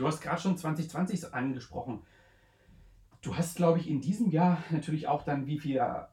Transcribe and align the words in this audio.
Du 0.00 0.06
hast 0.06 0.22
gerade 0.22 0.40
schon 0.40 0.56
2020 0.56 1.34
angesprochen. 1.34 2.00
Du 3.20 3.36
hast, 3.36 3.56
glaube 3.56 3.78
ich, 3.78 3.90
in 3.90 4.00
diesem 4.00 4.30
Jahr 4.30 4.56
natürlich 4.70 5.08
auch 5.08 5.24
dann, 5.24 5.46
wie 5.46 5.58
viel, 5.58 5.74
ja, 5.74 6.08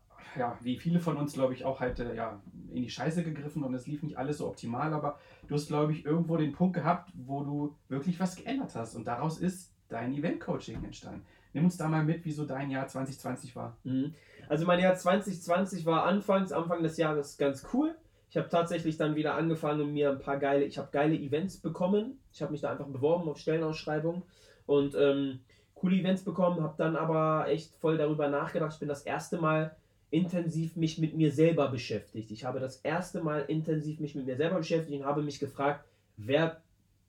wie 0.59 0.77
viele 0.77 0.99
von 0.99 1.15
uns, 1.15 1.31
glaube 1.31 1.53
ich, 1.53 1.63
auch 1.63 1.79
halt 1.79 1.99
äh, 1.99 2.13
ja, 2.13 2.41
in 2.73 2.83
die 2.83 2.89
Scheiße 2.89 3.23
gegriffen 3.23 3.63
und 3.63 3.73
es 3.73 3.87
lief 3.87 4.03
nicht 4.03 4.17
alles 4.17 4.39
so 4.39 4.47
optimal, 4.47 4.93
aber 4.93 5.17
du 5.47 5.55
hast, 5.55 5.67
glaube 5.67 5.93
ich, 5.93 6.03
irgendwo 6.03 6.35
den 6.35 6.51
Punkt 6.51 6.75
gehabt, 6.75 7.13
wo 7.15 7.45
du 7.45 7.75
wirklich 7.87 8.19
was 8.19 8.35
geändert 8.35 8.75
hast 8.75 8.93
und 8.95 9.07
daraus 9.07 9.37
ist 9.37 9.71
dein 9.87 10.13
Event-Coaching 10.13 10.83
entstanden. 10.83 11.25
Nimm 11.53 11.63
uns 11.63 11.77
da 11.77 11.87
mal 11.87 12.03
mit, 12.03 12.25
wie 12.25 12.33
so 12.33 12.45
dein 12.45 12.69
Jahr 12.69 12.89
2020 12.89 13.55
war. 13.55 13.77
Mhm. 13.85 14.13
Also 14.49 14.65
mein 14.65 14.81
Jahr 14.81 14.95
2020 14.95 15.85
war 15.85 16.03
anfangs, 16.03 16.51
Anfang 16.51 16.83
des 16.83 16.97
Jahres 16.97 17.37
ganz 17.37 17.65
cool. 17.73 17.95
Ich 18.29 18.37
habe 18.37 18.49
tatsächlich 18.49 18.97
dann 18.97 19.15
wieder 19.15 19.35
angefangen 19.35 19.81
und 19.81 19.93
mir 19.93 20.11
ein 20.11 20.19
paar 20.19 20.37
geile, 20.37 20.65
ich 20.65 20.77
habe 20.77 20.89
geile 20.91 21.15
Events 21.15 21.57
bekommen. 21.57 22.19
Ich 22.33 22.41
habe 22.41 22.51
mich 22.51 22.61
da 22.61 22.71
einfach 22.71 22.87
beworben 22.87 23.29
auf 23.29 23.37
Stellenausschreibungen 23.37 24.23
und 24.65 24.95
ähm, 24.95 25.39
coole 25.75 25.97
Events 25.97 26.23
bekommen, 26.23 26.61
habe 26.61 26.75
dann 26.77 26.95
aber 26.95 27.47
echt 27.47 27.73
voll 27.75 27.97
darüber 27.97 28.27
nachgedacht. 28.27 28.73
Ich 28.73 28.79
bin 28.79 28.89
das 28.89 29.03
erste 29.03 29.37
Mal 29.37 29.75
intensiv 30.09 30.75
mich 30.75 30.97
mit 30.97 31.15
mir 31.15 31.31
selber 31.31 31.69
beschäftigt. 31.69 32.31
Ich 32.31 32.45
habe 32.45 32.59
das 32.59 32.77
erste 32.77 33.21
Mal 33.21 33.41
intensiv 33.47 33.99
mich 33.99 34.15
mit 34.15 34.25
mir 34.25 34.37
selber 34.37 34.57
beschäftigt 34.57 34.99
und 34.99 35.05
habe 35.05 35.21
mich 35.21 35.39
gefragt, 35.39 35.85
wer 36.17 36.61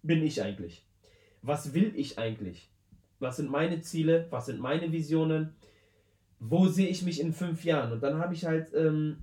bin 0.03 0.23
ich 0.25 0.43
eigentlich? 0.43 0.85
Was 1.43 1.75
will 1.75 1.93
ich 1.95 2.19
eigentlich? 2.19 2.69
Was 3.21 3.37
sind 3.37 3.51
meine 3.51 3.81
Ziele? 3.81 4.27
Was 4.31 4.47
sind 4.47 4.61
meine 4.61 4.93
Visionen? 4.93 5.55
Wo 6.41 6.69
sehe 6.69 6.89
ich 6.89 7.03
mich 7.03 7.21
in 7.21 7.33
fünf 7.33 7.65
Jahren? 7.65 7.93
Und 7.93 8.03
dann 8.03 8.19
habe 8.19 8.35
ich 8.35 8.45
halt 8.45 8.73
ähm, 8.75 9.19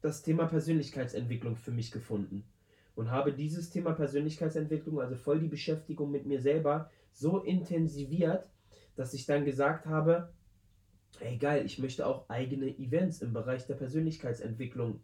das 0.00 0.22
Thema 0.22 0.46
Persönlichkeitsentwicklung 0.46 1.56
für 1.56 1.70
mich 1.70 1.90
gefunden 1.90 2.44
und 2.94 3.10
habe 3.10 3.32
dieses 3.32 3.70
Thema 3.70 3.92
Persönlichkeitsentwicklung, 3.92 5.00
also 5.00 5.14
voll 5.14 5.38
die 5.38 5.48
Beschäftigung 5.48 6.10
mit 6.10 6.26
mir 6.26 6.40
selber, 6.40 6.90
so 7.12 7.38
intensiviert, 7.40 8.50
dass 8.96 9.14
ich 9.14 9.26
dann 9.26 9.44
gesagt 9.44 9.86
habe, 9.86 10.32
ey 11.20 11.36
geil, 11.36 11.64
ich 11.64 11.78
möchte 11.78 12.06
auch 12.06 12.28
eigene 12.28 12.68
Events 12.78 13.22
im 13.22 13.32
Bereich 13.32 13.66
der 13.66 13.74
Persönlichkeitsentwicklung 13.74 15.00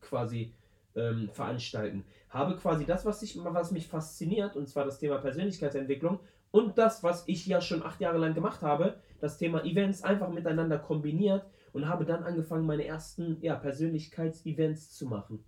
quasi 0.00 0.54
ähm, 0.94 1.28
veranstalten. 1.32 2.04
Habe 2.28 2.56
quasi 2.56 2.84
das, 2.84 3.04
was, 3.04 3.22
ich, 3.22 3.36
was 3.42 3.72
mich 3.72 3.88
fasziniert, 3.88 4.56
und 4.56 4.68
zwar 4.68 4.84
das 4.84 4.98
Thema 4.98 5.18
Persönlichkeitsentwicklung 5.18 6.20
und 6.50 6.78
das, 6.78 7.02
was 7.02 7.24
ich 7.26 7.46
ja 7.46 7.60
schon 7.60 7.82
acht 7.82 8.00
Jahre 8.00 8.18
lang 8.18 8.34
gemacht 8.34 8.62
habe, 8.62 9.00
das 9.20 9.38
Thema 9.38 9.64
Events 9.64 10.02
einfach 10.02 10.30
miteinander 10.30 10.78
kombiniert 10.78 11.44
und 11.72 11.88
habe 11.88 12.04
dann 12.04 12.22
angefangen, 12.22 12.66
meine 12.66 12.86
ersten 12.86 13.38
ja, 13.40 13.54
Persönlichkeitsevents 13.56 14.92
zu 14.92 15.06
machen. 15.06 15.44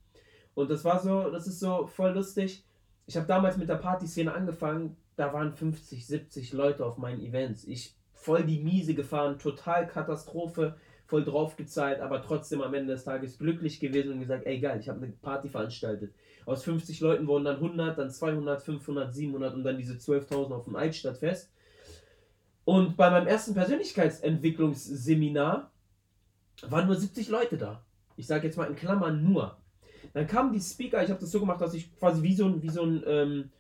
Und 0.55 0.71
das 0.71 0.84
war 0.84 1.00
so, 1.00 1.31
das 1.31 1.47
ist 1.47 1.60
so 1.60 1.87
voll 1.87 2.12
lustig. 2.12 2.65
Ich 3.06 3.16
habe 3.16 3.27
damals 3.27 3.56
mit 3.56 3.69
der 3.69 3.77
Partyszene 3.77 4.33
angefangen, 4.33 4.97
da 5.16 5.33
waren 5.33 5.53
50, 5.53 6.06
70 6.06 6.53
Leute 6.53 6.84
auf 6.84 6.99
meinen 6.99 7.21
Events. 7.21 7.65
Ich 7.65 7.97
voll 8.12 8.44
die 8.44 8.62
Miese 8.62 8.94
gefahren, 8.94 9.39
total 9.39 9.87
Katastrophe, 9.87 10.77
voll 11.06 11.25
drauf 11.25 11.56
gezahlt, 11.56 12.00
aber 12.00 12.22
trotzdem 12.22 12.62
am 12.62 12.75
Ende 12.75 12.93
des 12.93 13.05
Tages 13.05 13.39
glücklich 13.39 13.81
gewesen 13.81 14.12
und 14.12 14.21
gesagt, 14.21 14.47
ey 14.47 14.60
geil, 14.60 14.78
ich 14.81 14.89
habe 14.89 15.03
eine 15.03 15.12
Party 15.12 15.49
veranstaltet. 15.49 16.15
Aus 16.50 16.65
50 16.65 16.99
Leuten 16.99 17.28
wurden 17.28 17.44
dann 17.44 17.55
100, 17.56 17.97
dann 17.97 18.11
200, 18.11 18.61
500, 18.61 19.15
700 19.15 19.55
und 19.55 19.62
dann 19.62 19.78
diese 19.78 19.94
12.000 19.94 20.53
auf 20.53 20.65
dem 20.65 20.75
Altstadtfest. 20.75 21.49
Und 22.65 22.97
bei 22.97 23.09
meinem 23.09 23.28
ersten 23.28 23.55
Persönlichkeitsentwicklungsseminar 23.55 25.71
waren 26.62 26.87
nur 26.89 26.97
70 26.97 27.28
Leute 27.28 27.56
da. 27.56 27.84
Ich 28.16 28.27
sage 28.27 28.49
jetzt 28.49 28.56
mal 28.56 28.65
in 28.65 28.75
Klammern 28.75 29.22
nur. 29.22 29.59
Dann 30.12 30.27
kamen 30.27 30.53
die 30.53 30.59
Speaker, 30.59 31.05
ich 31.05 31.10
habe 31.10 31.21
das 31.21 31.31
so 31.31 31.39
gemacht, 31.39 31.60
dass 31.60 31.72
ich 31.72 31.97
quasi 31.97 32.21
wie 32.25 32.34
so 32.34 32.47
ein, 32.47 32.60
wie 32.62 32.71
so 32.71 32.83
ein, 32.83 33.05
ähm, 33.06 33.53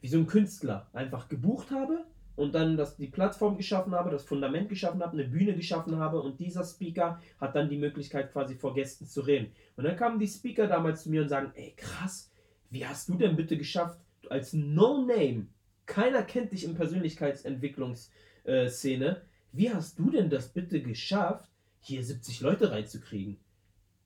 wie 0.00 0.08
so 0.08 0.18
ein 0.18 0.26
Künstler 0.26 0.88
einfach 0.92 1.28
gebucht 1.28 1.70
habe 1.70 2.04
und 2.36 2.54
dann 2.54 2.76
das, 2.76 2.96
die 2.96 3.08
Plattform 3.08 3.56
geschaffen 3.56 3.94
habe, 3.94 4.10
das 4.10 4.24
Fundament 4.24 4.68
geschaffen 4.68 5.02
habe, 5.02 5.12
eine 5.12 5.28
Bühne 5.28 5.54
geschaffen 5.54 5.98
habe 5.98 6.20
und 6.20 6.40
dieser 6.40 6.64
Speaker 6.64 7.22
hat 7.40 7.54
dann 7.54 7.68
die 7.68 7.78
Möglichkeit 7.78 8.32
quasi 8.32 8.56
vor 8.56 8.74
Gästen 8.74 9.06
zu 9.06 9.20
reden. 9.20 9.52
Und 9.76 9.84
dann 9.84 9.94
kamen 9.96 10.18
die 10.18 10.26
Speaker 10.26 10.66
damals 10.66 11.04
zu 11.04 11.10
mir 11.10 11.22
und 11.22 11.28
sagen, 11.28 11.52
ey 11.54 11.74
krass, 11.76 12.32
wie 12.70 12.84
hast 12.86 13.08
du 13.08 13.14
denn 13.14 13.36
bitte 13.36 13.56
geschafft, 13.56 14.00
als 14.30 14.52
No-Name, 14.52 15.46
keiner 15.86 16.22
kennt 16.22 16.50
dich 16.52 16.64
in 16.64 16.74
Persönlichkeitsentwicklungsszene, 16.74 19.22
wie 19.52 19.70
hast 19.70 19.98
du 19.98 20.10
denn 20.10 20.30
das 20.30 20.48
bitte 20.48 20.80
geschafft, 20.82 21.50
hier 21.80 22.02
70 22.02 22.40
Leute 22.40 22.72
reinzukriegen. 22.72 23.36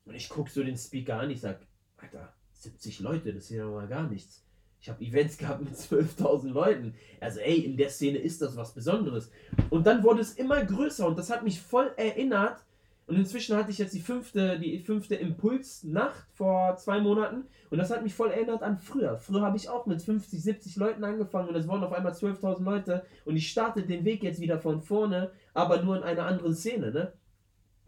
Und 0.05 0.13
ich 0.15 0.29
gucke 0.29 0.51
so 0.51 0.63
den 0.63 0.77
Speaker 0.77 1.19
an, 1.19 1.31
ich 1.31 1.41
sag, 1.41 1.59
Alter, 1.97 2.33
70 2.53 2.99
Leute, 2.99 3.33
das 3.33 3.45
ist 3.45 3.51
ja 3.51 3.65
mal 3.65 3.87
gar 3.87 4.07
nichts. 4.09 4.45
Ich 4.81 4.89
habe 4.89 5.03
Events 5.03 5.37
gehabt 5.37 5.61
mit 5.61 5.75
12.000 5.75 6.51
Leuten. 6.51 6.95
Also 7.19 7.39
ey, 7.39 7.59
in 7.59 7.75
der 7.75 7.89
Szene 7.89 8.17
ist 8.17 8.41
das 8.41 8.55
was 8.55 8.73
Besonderes. 8.73 9.31
Und 9.69 9.85
dann 9.85 10.03
wurde 10.03 10.21
es 10.21 10.33
immer 10.33 10.63
größer 10.63 11.05
und 11.05 11.17
das 11.17 11.29
hat 11.29 11.43
mich 11.43 11.61
voll 11.61 11.91
erinnert. 11.97 12.63
Und 13.07 13.15
inzwischen 13.15 13.57
hatte 13.57 13.71
ich 13.71 13.79
jetzt 13.79 13.95
die 13.95 14.01
fünfte, 14.01 14.59
die 14.59 14.79
fünfte 14.79 15.15
Impulsnacht 15.15 16.27
vor 16.31 16.75
zwei 16.77 16.99
Monaten 16.99 17.45
und 17.71 17.79
das 17.79 17.89
hat 17.89 18.03
mich 18.03 18.13
voll 18.13 18.29
erinnert 18.29 18.61
an 18.61 18.77
früher. 18.77 19.17
Früher 19.17 19.41
habe 19.41 19.57
ich 19.57 19.67
auch 19.67 19.87
mit 19.87 20.01
50, 20.01 20.41
70 20.41 20.75
Leuten 20.75 21.03
angefangen 21.03 21.49
und 21.49 21.55
es 21.55 21.67
waren 21.67 21.83
auf 21.83 21.91
einmal 21.91 22.13
12.000 22.13 22.63
Leute 22.63 23.03
und 23.25 23.35
ich 23.35 23.49
starte 23.49 23.81
den 23.81 24.05
Weg 24.05 24.21
jetzt 24.21 24.39
wieder 24.39 24.59
von 24.59 24.81
vorne, 24.83 25.31
aber 25.55 25.81
nur 25.81 25.97
in 25.97 26.03
einer 26.03 26.25
anderen 26.25 26.53
Szene, 26.53 26.91
ne? 26.91 27.13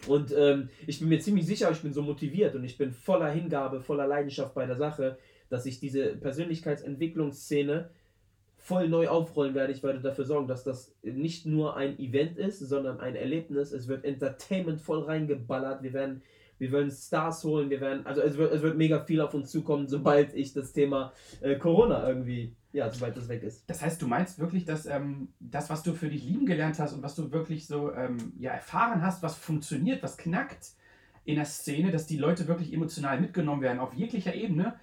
Und 0.07 0.34
ähm, 0.35 0.69
ich 0.88 1.00
bin 1.00 1.09
mir 1.09 1.19
ziemlich 1.19 1.46
sicher, 1.46 1.69
ich 1.69 1.81
bin 1.81 1.94
so 1.94 2.01
motiviert 2.01 2.56
und 2.56 2.63
ich 2.63 2.75
bin 2.75 2.91
voller 2.91 3.30
Hingabe, 3.30 3.81
voller 3.81 4.07
Leidenschaft 4.07 4.56
bei 4.56 4.66
der 4.66 4.75
Sache, 4.75 5.19
dass 5.51 5.66
ich 5.66 5.79
diese 5.79 6.16
Persönlichkeitsentwicklungsszene 6.16 7.89
voll 8.57 8.89
neu 8.89 9.07
aufrollen 9.07 9.56
werde. 9.56 9.73
Ich 9.73 9.84
werde 9.84 10.00
dafür 10.00 10.25
sorgen, 10.25 10.47
dass 10.47 10.63
das 10.63 10.95
nicht 11.03 11.45
nur 11.45 11.75
ein 11.78 12.00
Event 12.00 12.38
ist, 12.38 12.59
sondern 12.59 13.00
ein 13.00 13.16
Erlebnis. 13.16 13.72
Es 13.72 13.88
wird 13.88 14.06
Entertainment 14.06 14.81
voll 14.81 15.03
reingeballert. 15.03 15.84
Wir 15.84 15.94
werden, 15.94 16.22
wir 16.57 16.72
werden 16.72 16.91
Stars 16.91 17.44
holen. 17.44 17.69
Wir 17.69 17.81
werden, 17.81 18.06
also 18.06 18.22
es 18.22 18.38
wird, 18.38 18.53
es 18.53 18.62
wird 18.62 18.78
mega 18.78 19.03
viel 19.03 19.22
auf 19.22 19.34
uns 19.34 19.51
zukommen, 19.51 19.88
sobald 19.88 20.34
ich 20.35 20.53
das 20.53 20.73
Thema 20.73 21.13
äh, 21.41 21.56
Corona 21.56 22.07
irgendwie 22.07 22.56
ja, 22.73 22.89
sobald 22.89 23.18
das 23.18 23.28
weg 23.28 23.44
ist. 23.44 23.69
Das 23.69 23.81
heißt, 23.81 24.01
du 24.01 24.07
meinst 24.07 24.39
wirklich, 24.39 24.66
dass 24.66 24.85
ähm, 24.85 25.29
das, 25.39 25.69
was 25.69 25.83
du 25.83 25.94
für 25.94 26.07
dich 26.07 26.24
lieben 26.24 26.45
gelernt 26.45 26.80
hast 26.80 26.94
und 26.94 27.04
was 27.04 27.15
du 27.15 27.31
wirklich 27.31 27.68
so 27.68 27.94
ähm, 27.94 28.33
ja, 28.39 28.51
erfahren 28.51 29.01
hast, 29.01 29.21
was 29.24 29.36
funktioniert, 29.36 30.01
was 30.04 30.18
knackt 30.18 30.71
in 31.25 31.36
der 31.36 31.45
Szene, 31.45 31.92
dass 31.92 32.07
die 32.07 32.18
Leute 32.18 32.47
wirklich 32.47 32.74
emotional 32.74 33.19
mitgenommen 33.19 33.62
werden, 33.62 33.80
auf 33.80 33.94
jeglicher 33.94 34.33
Ebene. 34.33 34.75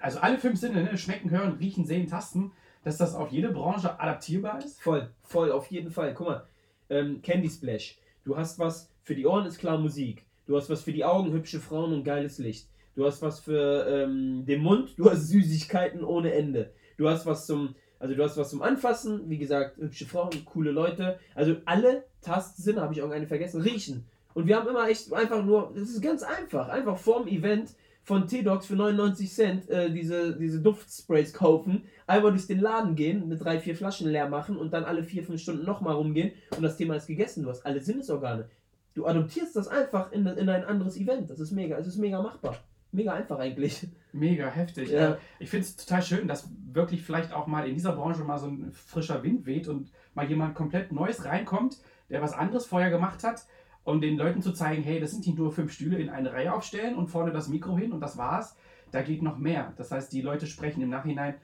Also 0.00 0.20
alle 0.20 0.38
fünf 0.38 0.58
Sinne, 0.58 0.82
ne? 0.84 0.98
schmecken, 0.98 1.30
hören, 1.30 1.52
riechen, 1.58 1.84
sehen, 1.84 2.08
tasten, 2.08 2.52
dass 2.84 2.96
das 2.96 3.14
auf 3.14 3.30
jede 3.30 3.50
Branche 3.50 3.98
adaptierbar 4.00 4.58
ist? 4.64 4.80
Voll, 4.80 5.10
voll, 5.22 5.52
auf 5.52 5.66
jeden 5.68 5.90
Fall. 5.90 6.14
Guck 6.14 6.26
mal, 6.26 6.46
ähm, 6.90 7.22
Candy 7.22 7.48
Splash. 7.48 7.98
Du 8.24 8.36
hast 8.36 8.58
was, 8.58 8.90
für 9.02 9.14
die 9.14 9.26
Ohren 9.26 9.46
ist 9.46 9.58
klar 9.58 9.78
Musik. 9.78 10.24
Du 10.46 10.56
hast 10.56 10.68
was 10.70 10.82
für 10.82 10.92
die 10.92 11.04
Augen, 11.04 11.32
hübsche 11.32 11.60
Frauen 11.60 11.92
und 11.92 12.04
geiles 12.04 12.38
Licht. 12.38 12.68
Du 12.94 13.06
hast 13.06 13.22
was 13.22 13.40
für 13.40 13.86
ähm, 13.88 14.44
den 14.44 14.62
Mund, 14.62 14.94
du 14.98 15.10
hast 15.10 15.28
Süßigkeiten 15.28 16.04
ohne 16.04 16.32
Ende. 16.34 16.72
Du 16.98 17.08
hast 17.08 17.24
was 17.24 17.46
zum, 17.46 17.74
also 17.98 18.14
du 18.14 18.22
hast 18.22 18.36
was 18.36 18.50
zum 18.50 18.62
Anfassen, 18.62 19.30
wie 19.30 19.38
gesagt, 19.38 19.78
hübsche 19.78 20.06
Frauen, 20.06 20.44
coole 20.44 20.72
Leute. 20.72 21.18
Also 21.34 21.56
alle 21.64 22.04
Tastsinn, 22.20 22.80
habe 22.80 22.92
ich 22.92 23.02
auch 23.02 23.10
eine 23.10 23.26
vergessen, 23.26 23.62
riechen. 23.62 24.06
Und 24.34 24.46
wir 24.46 24.56
haben 24.56 24.68
immer 24.68 24.88
echt 24.88 25.12
einfach 25.12 25.44
nur, 25.44 25.72
das 25.74 25.90
ist 25.90 26.02
ganz 26.02 26.22
einfach, 26.22 26.68
einfach 26.68 26.98
vorm 26.98 27.28
Event 27.28 27.74
von 28.02 28.26
T-Docs 28.26 28.66
für 28.66 28.74
99 28.74 29.32
Cent 29.32 29.70
äh, 29.70 29.90
diese, 29.90 30.36
diese 30.36 30.60
Duftsprays 30.60 31.32
kaufen, 31.32 31.84
einmal 32.06 32.32
durch 32.32 32.46
den 32.46 32.60
Laden 32.60 32.96
gehen, 32.96 33.28
mit 33.28 33.42
drei, 33.42 33.60
vier 33.60 33.76
Flaschen 33.76 34.10
leer 34.10 34.28
machen 34.28 34.56
und 34.56 34.72
dann 34.72 34.84
alle 34.84 35.04
vier, 35.04 35.22
fünf 35.22 35.40
Stunden 35.40 35.64
nochmal 35.64 35.94
rumgehen 35.94 36.32
und 36.56 36.62
das 36.62 36.76
Thema 36.76 36.96
ist 36.96 37.06
gegessen. 37.06 37.44
Du 37.44 37.50
hast 37.50 37.64
alle 37.64 37.80
Sinnesorgane. 37.80 38.48
Du 38.94 39.06
adoptierst 39.06 39.56
das 39.56 39.68
einfach 39.68 40.12
in, 40.12 40.26
in 40.26 40.48
ein 40.48 40.64
anderes 40.64 40.96
Event. 40.96 41.30
Das 41.30 41.40
ist 41.40 41.52
mega, 41.52 41.78
es 41.78 41.86
ist 41.86 41.96
mega 41.96 42.20
machbar 42.20 42.56
mega 42.92 43.12
einfach 43.12 43.38
eigentlich. 43.38 43.88
Mega 44.12 44.46
heftig. 44.48 44.90
Ja. 44.90 45.12
Äh, 45.12 45.16
ich 45.38 45.50
finde 45.50 45.66
es 45.66 45.76
total 45.76 46.02
schön, 46.02 46.28
dass 46.28 46.48
wirklich 46.72 47.02
vielleicht 47.02 47.32
auch 47.32 47.46
mal 47.46 47.66
in 47.66 47.74
dieser 47.74 47.92
Branche 47.92 48.22
mal 48.24 48.38
so 48.38 48.46
ein 48.46 48.72
frischer 48.72 49.22
Wind 49.22 49.46
weht 49.46 49.68
und 49.68 49.90
mal 50.14 50.28
jemand 50.28 50.54
komplett 50.54 50.92
Neues 50.92 51.24
reinkommt, 51.24 51.78
der 52.10 52.20
was 52.22 52.34
anderes 52.34 52.66
vorher 52.66 52.90
gemacht 52.90 53.24
hat, 53.24 53.46
um 53.84 54.00
den 54.00 54.16
Leuten 54.16 54.42
zu 54.42 54.52
zeigen, 54.52 54.82
hey, 54.82 55.00
das 55.00 55.10
sind 55.10 55.26
nicht 55.26 55.38
nur 55.38 55.52
fünf 55.52 55.72
Stühle 55.72 55.98
in 55.98 56.08
eine 56.08 56.32
Reihe 56.32 56.52
aufstellen 56.52 56.96
und 56.96 57.08
vorne 57.08 57.32
das 57.32 57.48
Mikro 57.48 57.76
hin 57.76 57.92
und 57.92 58.00
das 58.00 58.16
war's. 58.16 58.56
Da 58.90 59.02
geht 59.02 59.22
noch 59.22 59.38
mehr. 59.38 59.72
Das 59.76 59.90
heißt, 59.90 60.12
die 60.12 60.20
Leute 60.20 60.46
sprechen 60.46 60.82
im 60.82 60.90
Nachhinein 60.90 61.34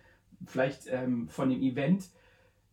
vielleicht 0.47 0.87
ähm, 0.89 1.29
von 1.29 1.51
dem 1.51 1.63
Event, 1.63 2.05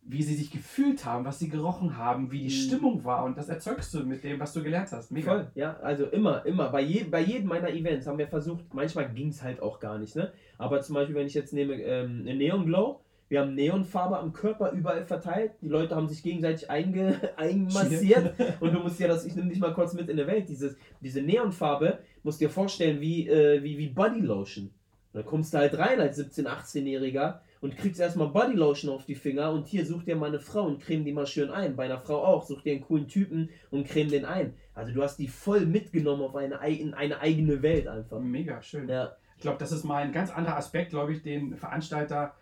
wie 0.08 0.22
sie 0.22 0.36
sich 0.36 0.52
gefühlt 0.52 1.04
haben, 1.04 1.24
was 1.24 1.40
sie 1.40 1.48
gerochen 1.48 1.96
haben, 1.96 2.30
wie 2.30 2.38
die 2.38 2.44
mhm. 2.44 2.50
Stimmung 2.50 3.04
war 3.04 3.24
und 3.24 3.36
das 3.36 3.48
erzeugst 3.48 3.92
du 3.92 4.04
mit 4.04 4.22
dem, 4.22 4.38
was 4.38 4.52
du 4.52 4.62
gelernt 4.62 4.92
hast. 4.92 5.10
Mega. 5.10 5.32
Voll, 5.32 5.50
ja, 5.54 5.76
also 5.78 6.06
immer, 6.06 6.46
immer. 6.46 6.70
Bei, 6.70 6.80
je, 6.80 7.04
bei 7.04 7.20
jedem 7.20 7.48
meiner 7.48 7.70
Events 7.70 8.06
haben 8.06 8.18
wir 8.18 8.28
versucht, 8.28 8.72
manchmal 8.72 9.12
ging 9.12 9.28
es 9.28 9.42
halt 9.42 9.60
auch 9.60 9.80
gar 9.80 9.98
nicht, 9.98 10.14
ne? 10.14 10.32
Aber 10.58 10.80
zum 10.80 10.94
Beispiel, 10.94 11.16
wenn 11.16 11.26
ich 11.26 11.34
jetzt 11.34 11.52
nehme 11.52 11.74
ähm, 11.74 12.22
Neon 12.22 12.66
Glow, 12.66 13.00
wir 13.28 13.40
haben 13.40 13.54
Neonfarbe 13.54 14.18
am 14.18 14.32
Körper 14.32 14.70
überall 14.70 15.04
verteilt. 15.04 15.52
Die 15.60 15.68
Leute 15.68 15.96
haben 15.96 16.08
sich 16.08 16.22
gegenseitig 16.22 16.70
einge, 16.70 17.20
einmassiert. 17.36 18.34
und 18.60 18.72
du 18.72 18.80
musst 18.80 19.00
dir 19.00 19.08
das, 19.08 19.26
ich 19.26 19.34
nehme 19.34 19.48
dich 19.48 19.58
mal 19.58 19.74
kurz 19.74 19.94
mit 19.94 20.08
in 20.08 20.16
der 20.16 20.26
Welt. 20.26 20.48
Dieses, 20.48 20.76
diese 21.00 21.22
Neonfarbe 21.22 21.98
musst 22.22 22.40
dir 22.40 22.50
vorstellen 22.50 23.00
wie, 23.00 23.28
äh, 23.28 23.62
wie, 23.62 23.78
wie 23.78 23.88
Body 23.88 24.20
Lotion. 24.20 24.70
Da 25.12 25.22
kommst 25.22 25.54
du 25.54 25.58
halt 25.58 25.78
rein 25.78 25.98
als 25.98 26.18
17-, 26.18 26.44
18-Jähriger 26.46 27.40
und 27.60 27.76
kriegst 27.76 28.00
erstmal 28.00 28.28
Bodylotion 28.28 28.92
auf 28.92 29.06
die 29.06 29.14
Finger 29.14 29.50
und 29.50 29.66
hier 29.66 29.86
such 29.86 30.04
dir 30.04 30.14
mal 30.14 30.28
eine 30.28 30.40
Frau 30.40 30.66
und 30.66 30.80
creme 30.80 31.04
die 31.04 31.12
mal 31.12 31.26
schön 31.26 31.50
ein. 31.50 31.74
Bei 31.74 31.86
einer 31.86 31.98
Frau 31.98 32.22
auch, 32.22 32.44
such 32.44 32.62
dir 32.62 32.72
einen 32.72 32.82
coolen 32.82 33.08
Typen 33.08 33.48
und 33.70 33.86
creme 33.86 34.10
den 34.10 34.24
ein. 34.24 34.54
Also 34.74 34.92
du 34.92 35.02
hast 35.02 35.16
die 35.16 35.28
voll 35.28 35.64
mitgenommen 35.64 36.22
auf 36.22 36.36
eine, 36.36 36.56
in 36.68 36.94
eine 36.94 37.20
eigene 37.20 37.62
Welt 37.62 37.88
einfach. 37.88 38.20
Mega 38.20 38.60
schön. 38.62 38.88
Ja. 38.88 39.16
Ich 39.36 39.42
glaube, 39.42 39.58
das 39.58 39.72
ist 39.72 39.84
mal 39.84 40.02
ein 40.02 40.12
ganz 40.12 40.30
anderer 40.30 40.56
Aspekt, 40.56 40.90
glaube 40.90 41.12
ich, 41.12 41.22
den 41.22 41.56
Veranstalter 41.56 42.34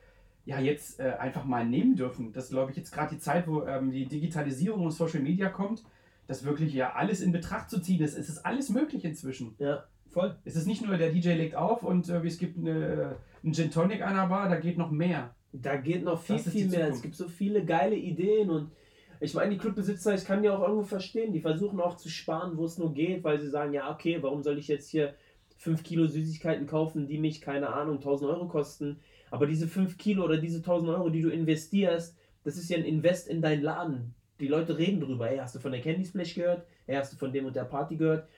ja 0.44 0.61
jetzt 0.61 1.00
äh, 1.00 1.14
einfach 1.19 1.44
mal 1.44 1.64
nehmen 1.64 1.96
dürfen. 1.96 2.32
Das 2.32 2.44
ist, 2.44 2.50
glaube 2.50 2.70
ich, 2.70 2.76
jetzt 2.76 2.93
gerade 2.93 3.14
die 3.14 3.20
Zeit, 3.20 3.46
wo 3.46 3.62
ähm, 3.64 3.91
die 3.91 4.06
Digitalisierung 4.06 4.85
und 4.85 4.91
Social 4.91 5.20
Media 5.20 5.49
kommt, 5.49 5.85
das 6.26 6.44
wirklich 6.44 6.75
ja 6.75 6.93
alles 6.93 7.20
in 7.20 7.32
Betracht 7.32 7.70
zu 7.70 7.81
ziehen 7.81 8.02
ist. 8.02 8.17
Es 8.17 8.29
ist 8.29 8.44
alles 8.44 8.69
möglich 8.69 9.05
inzwischen. 9.05 9.55
Ja, 9.58 9.85
voll. 10.08 10.37
Es 10.44 10.56
ist 10.56 10.67
nicht 10.67 10.85
nur 10.85 10.96
der 10.96 11.11
DJ 11.11 11.31
legt 11.31 11.55
auf 11.55 11.82
und 11.82 12.08
äh, 12.08 12.25
es 12.25 12.38
gibt 12.38 12.58
eine, 12.58 13.17
einen 13.43 13.55
Gin 13.55 13.70
Tonic 13.70 14.02
an 14.02 14.14
der 14.14 14.26
Bar, 14.26 14.49
da 14.49 14.56
geht 14.56 14.79
noch 14.79 14.91
mehr. 14.91 15.35
Da 15.52 15.76
geht 15.76 16.02
noch 16.02 16.20
viel, 16.20 16.38
viel 16.38 16.69
mehr. 16.69 16.88
Es 16.88 17.00
gibt 17.00 17.14
so 17.14 17.29
viele 17.29 17.64
geile 17.64 17.94
Ideen 17.94 18.50
und 18.50 18.73
ich 19.20 19.32
meine, 19.35 19.52
die 19.52 19.58
Clubbesitzer, 19.58 20.14
ich 20.14 20.25
kann 20.25 20.43
die 20.43 20.50
auch 20.50 20.61
irgendwo 20.61 20.82
verstehen, 20.82 21.32
die 21.32 21.41
versuchen 21.41 21.81
auch 21.81 21.96
zu 21.96 22.08
sparen, 22.08 22.56
wo 22.56 22.64
es 22.64 22.79
nur 22.79 22.93
geht, 22.93 23.23
weil 23.25 23.41
sie 23.41 23.49
sagen, 23.49 23.73
ja, 23.73 23.91
okay, 23.91 24.19
warum 24.20 24.43
soll 24.43 24.58
ich 24.58 24.69
jetzt 24.69 24.91
hier 24.91 25.14
5 25.58 25.82
Kilo 25.82 26.06
Süßigkeiten 26.06 26.67
kaufen, 26.67 27.06
die 27.06 27.19
mich, 27.19 27.41
keine 27.41 27.73
Ahnung, 27.73 27.96
1000 27.96 28.31
Euro 28.31 28.49
kosten. 28.49 29.00
Aber 29.34 29.48
diese 29.48 29.66
5 29.66 29.98
Kilo 29.98 30.22
oder 30.22 30.36
diese 30.36 30.58
1000 30.58 30.90
Euro, 30.90 31.10
die 31.10 31.20
du 31.20 31.28
investierst, 31.28 32.16
das 32.44 32.56
ist 32.56 32.70
ja 32.70 32.78
ein 32.78 32.84
Invest 32.84 33.26
in 33.26 33.42
deinen 33.42 33.64
Laden. 33.64 34.14
Die 34.38 34.46
Leute 34.46 34.78
reden 34.78 35.00
drüber. 35.00 35.26
Hey, 35.26 35.38
hast 35.38 35.56
du 35.56 35.58
von 35.58 35.72
der 35.72 35.81
Candy 35.81 36.04
Splash 36.04 36.36
gehört? 36.36 36.64
Hey, 36.86 36.94
hast 36.94 37.12
du 37.12 37.16
von 37.16 37.32
dem 37.32 37.44
und 37.44 37.56
der 37.56 37.64
Party 37.64 37.96
gehört? 37.96 38.28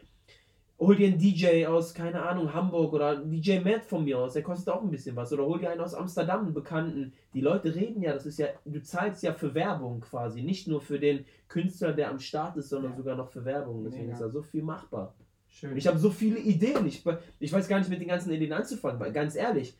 Hol 0.78 0.96
dir 0.96 1.08
einen 1.08 1.18
DJ 1.18 1.66
aus, 1.66 1.92
keine 1.92 2.22
Ahnung, 2.22 2.54
Hamburg 2.54 2.94
oder 2.94 3.14
DJ 3.16 3.58
Matt 3.58 3.84
von 3.84 4.04
mir 4.04 4.18
aus, 4.18 4.32
der 4.32 4.42
kostet 4.42 4.70
auch 4.70 4.82
ein 4.82 4.90
bisschen 4.90 5.14
was. 5.16 5.30
Oder 5.34 5.44
hol 5.44 5.58
dir 5.58 5.68
einen 5.68 5.82
aus 5.82 5.92
Amsterdam, 5.92 6.46
einen 6.46 6.54
Bekannten. 6.54 7.12
Die 7.34 7.42
Leute 7.42 7.74
reden 7.74 8.00
ja, 8.00 8.14
das 8.14 8.24
ist 8.24 8.38
ja, 8.38 8.46
du 8.64 8.82
zahlst 8.82 9.22
ja 9.22 9.34
für 9.34 9.52
Werbung 9.52 10.00
quasi. 10.00 10.40
Nicht 10.40 10.66
nur 10.66 10.80
für 10.80 10.98
den 10.98 11.26
Künstler, 11.48 11.92
der 11.92 12.08
am 12.08 12.20
Start 12.20 12.56
ist, 12.56 12.70
sondern 12.70 12.92
ja. 12.92 12.96
sogar 12.96 13.16
noch 13.16 13.28
für 13.28 13.44
Werbung. 13.44 13.84
Deswegen 13.84 14.08
ja. 14.08 14.14
ist 14.14 14.22
da 14.22 14.30
so 14.30 14.40
viel 14.40 14.62
machbar. 14.62 15.14
Schön. 15.48 15.76
Ich 15.76 15.86
habe 15.86 15.98
so 15.98 16.08
viele 16.08 16.38
Ideen. 16.38 16.86
Ich, 16.86 17.04
ich 17.38 17.52
weiß 17.52 17.68
gar 17.68 17.80
nicht 17.80 17.90
mit 17.90 18.00
den 18.00 18.08
ganzen 18.08 18.32
Ideen 18.32 18.54
anzufangen, 18.54 18.98
weil 18.98 19.12
ganz 19.12 19.36
ehrlich, 19.36 19.76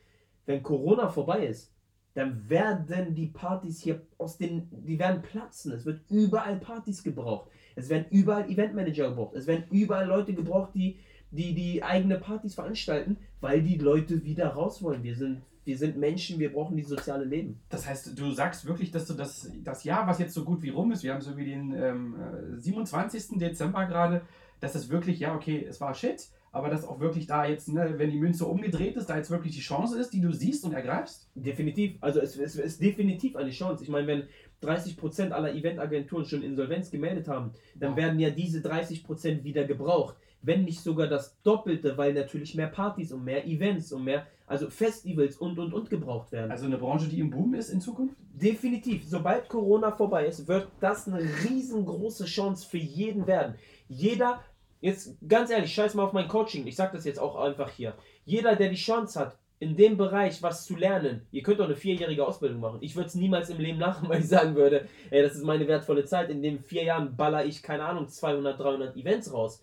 wenn 0.46 0.62
Corona 0.62 1.08
vorbei 1.08 1.46
ist, 1.46 1.72
dann 2.14 2.48
werden 2.48 3.14
die 3.14 3.26
Partys 3.26 3.80
hier 3.80 4.00
aus 4.16 4.38
den, 4.38 4.68
die 4.70 4.98
werden 4.98 5.20
platzen. 5.20 5.72
Es 5.72 5.84
wird 5.84 6.00
überall 6.08 6.56
Partys 6.56 7.02
gebraucht. 7.02 7.50
Es 7.74 7.90
werden 7.90 8.06
überall 8.10 8.50
Eventmanager 8.50 9.10
gebraucht. 9.10 9.36
Es 9.36 9.46
werden 9.46 9.64
überall 9.70 10.06
Leute 10.06 10.32
gebraucht, 10.32 10.70
die, 10.74 10.98
die 11.30 11.54
die 11.54 11.82
eigene 11.82 12.18
Partys 12.18 12.54
veranstalten, 12.54 13.18
weil 13.40 13.62
die 13.62 13.76
Leute 13.76 14.24
wieder 14.24 14.48
raus 14.48 14.82
wollen. 14.82 15.02
Wir 15.02 15.14
sind, 15.14 15.42
wir 15.64 15.76
sind 15.76 15.98
Menschen, 15.98 16.38
wir 16.38 16.50
brauchen 16.50 16.74
dieses 16.74 16.92
soziale 16.92 17.26
Leben. 17.26 17.60
Das 17.68 17.86
heißt, 17.86 18.18
du 18.18 18.30
sagst 18.30 18.64
wirklich, 18.64 18.90
dass 18.90 19.06
du 19.06 19.12
das, 19.12 19.50
das 19.62 19.84
Jahr, 19.84 20.06
was 20.06 20.18
jetzt 20.18 20.32
so 20.32 20.42
gut 20.42 20.62
wie 20.62 20.70
rum 20.70 20.92
ist, 20.92 21.02
wir 21.02 21.12
haben 21.12 21.20
so 21.20 21.36
wie 21.36 21.44
den 21.44 21.74
ähm, 21.74 22.16
27. 22.56 23.38
Dezember 23.38 23.84
gerade, 23.84 24.22
dass 24.60 24.74
es 24.74 24.88
wirklich, 24.88 25.20
ja, 25.20 25.34
okay, 25.34 25.66
es 25.68 25.82
war 25.82 25.92
Shit, 25.92 26.28
aber 26.52 26.70
dass 26.70 26.86
auch 26.86 27.00
wirklich 27.00 27.26
da 27.26 27.44
jetzt, 27.46 27.68
ne, 27.68 27.94
wenn 27.96 28.10
die 28.10 28.18
Münze 28.18 28.46
umgedreht 28.46 28.96
ist, 28.96 29.10
da 29.10 29.16
jetzt 29.16 29.30
wirklich 29.30 29.54
die 29.54 29.60
Chance 29.60 29.98
ist, 29.98 30.12
die 30.12 30.20
du 30.20 30.32
siehst 30.32 30.64
und 30.64 30.72
ergreifst? 30.72 31.28
Definitiv. 31.34 31.96
Also 32.00 32.20
es, 32.20 32.36
es 32.36 32.56
ist 32.56 32.80
definitiv 32.80 33.36
eine 33.36 33.50
Chance. 33.50 33.82
Ich 33.82 33.90
meine, 33.90 34.06
wenn 34.06 34.24
30% 34.62 35.30
aller 35.30 35.54
Eventagenturen 35.54 36.24
schon 36.24 36.42
Insolvenz 36.42 36.90
gemeldet 36.90 37.28
haben, 37.28 37.52
dann 37.74 37.90
wow. 37.90 37.98
werden 37.98 38.18
ja 38.18 38.30
diese 38.30 38.60
30% 38.60 39.44
wieder 39.44 39.64
gebraucht. 39.64 40.16
Wenn 40.42 40.64
nicht 40.64 40.80
sogar 40.80 41.08
das 41.08 41.36
Doppelte, 41.42 41.98
weil 41.98 42.14
natürlich 42.14 42.54
mehr 42.54 42.68
Partys 42.68 43.12
und 43.12 43.24
mehr 43.24 43.46
Events 43.46 43.92
und 43.92 44.04
mehr, 44.04 44.26
also 44.46 44.70
Festivals 44.70 45.36
und 45.36 45.58
und 45.58 45.74
und 45.74 45.90
gebraucht 45.90 46.30
werden. 46.30 46.50
Also 46.50 46.66
eine 46.66 46.78
Branche, 46.78 47.08
die 47.08 47.18
im 47.18 47.30
Boom 47.30 47.54
ist 47.54 47.70
in 47.70 47.80
Zukunft? 47.80 48.14
Definitiv. 48.32 49.04
Sobald 49.04 49.48
Corona 49.48 49.90
vorbei 49.90 50.26
ist, 50.26 50.46
wird 50.46 50.68
das 50.80 51.08
eine 51.08 51.20
riesengroße 51.20 52.26
Chance 52.26 52.66
für 52.68 52.78
jeden 52.78 53.26
werden. 53.26 53.56
Jeder 53.88 54.40
Jetzt 54.80 55.16
ganz 55.26 55.50
ehrlich, 55.50 55.72
scheiß 55.72 55.94
mal 55.94 56.04
auf 56.04 56.12
mein 56.12 56.28
Coaching. 56.28 56.66
Ich 56.66 56.76
sag 56.76 56.92
das 56.92 57.04
jetzt 57.04 57.18
auch 57.18 57.36
einfach 57.36 57.70
hier. 57.70 57.94
Jeder, 58.24 58.56
der 58.56 58.68
die 58.68 58.76
Chance 58.76 59.18
hat, 59.18 59.36
in 59.58 59.76
dem 59.76 59.96
Bereich 59.96 60.42
was 60.42 60.66
zu 60.66 60.76
lernen, 60.76 61.26
ihr 61.32 61.42
könnt 61.42 61.60
doch 61.60 61.64
eine 61.64 61.76
vierjährige 61.76 62.26
Ausbildung 62.26 62.60
machen. 62.60 62.78
Ich 62.82 62.94
würde 62.94 63.08
es 63.08 63.14
niemals 63.14 63.48
im 63.48 63.58
Leben 63.58 63.78
machen, 63.78 64.08
weil 64.08 64.20
ich 64.20 64.28
sagen 64.28 64.54
würde, 64.54 64.86
ey, 65.10 65.22
das 65.22 65.34
ist 65.34 65.44
meine 65.44 65.66
wertvolle 65.66 66.04
Zeit. 66.04 66.30
In 66.30 66.42
den 66.42 66.60
vier 66.60 66.84
Jahren 66.84 67.16
baller 67.16 67.44
ich, 67.44 67.62
keine 67.62 67.84
Ahnung, 67.84 68.08
200, 68.08 68.58
300 68.60 68.96
Events 68.96 69.32
raus. 69.32 69.62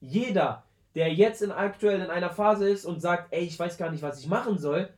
Jeder, 0.00 0.62
der 0.94 1.12
jetzt 1.12 1.42
in 1.42 1.50
aktuell 1.50 2.00
in 2.00 2.10
einer 2.10 2.30
Phase 2.30 2.68
ist 2.68 2.84
und 2.84 3.00
sagt, 3.00 3.32
ey, 3.32 3.44
ich 3.44 3.58
weiß 3.58 3.76
gar 3.76 3.90
nicht, 3.90 4.02
was 4.02 4.20
ich 4.20 4.28
machen 4.28 4.58
soll, 4.58 4.88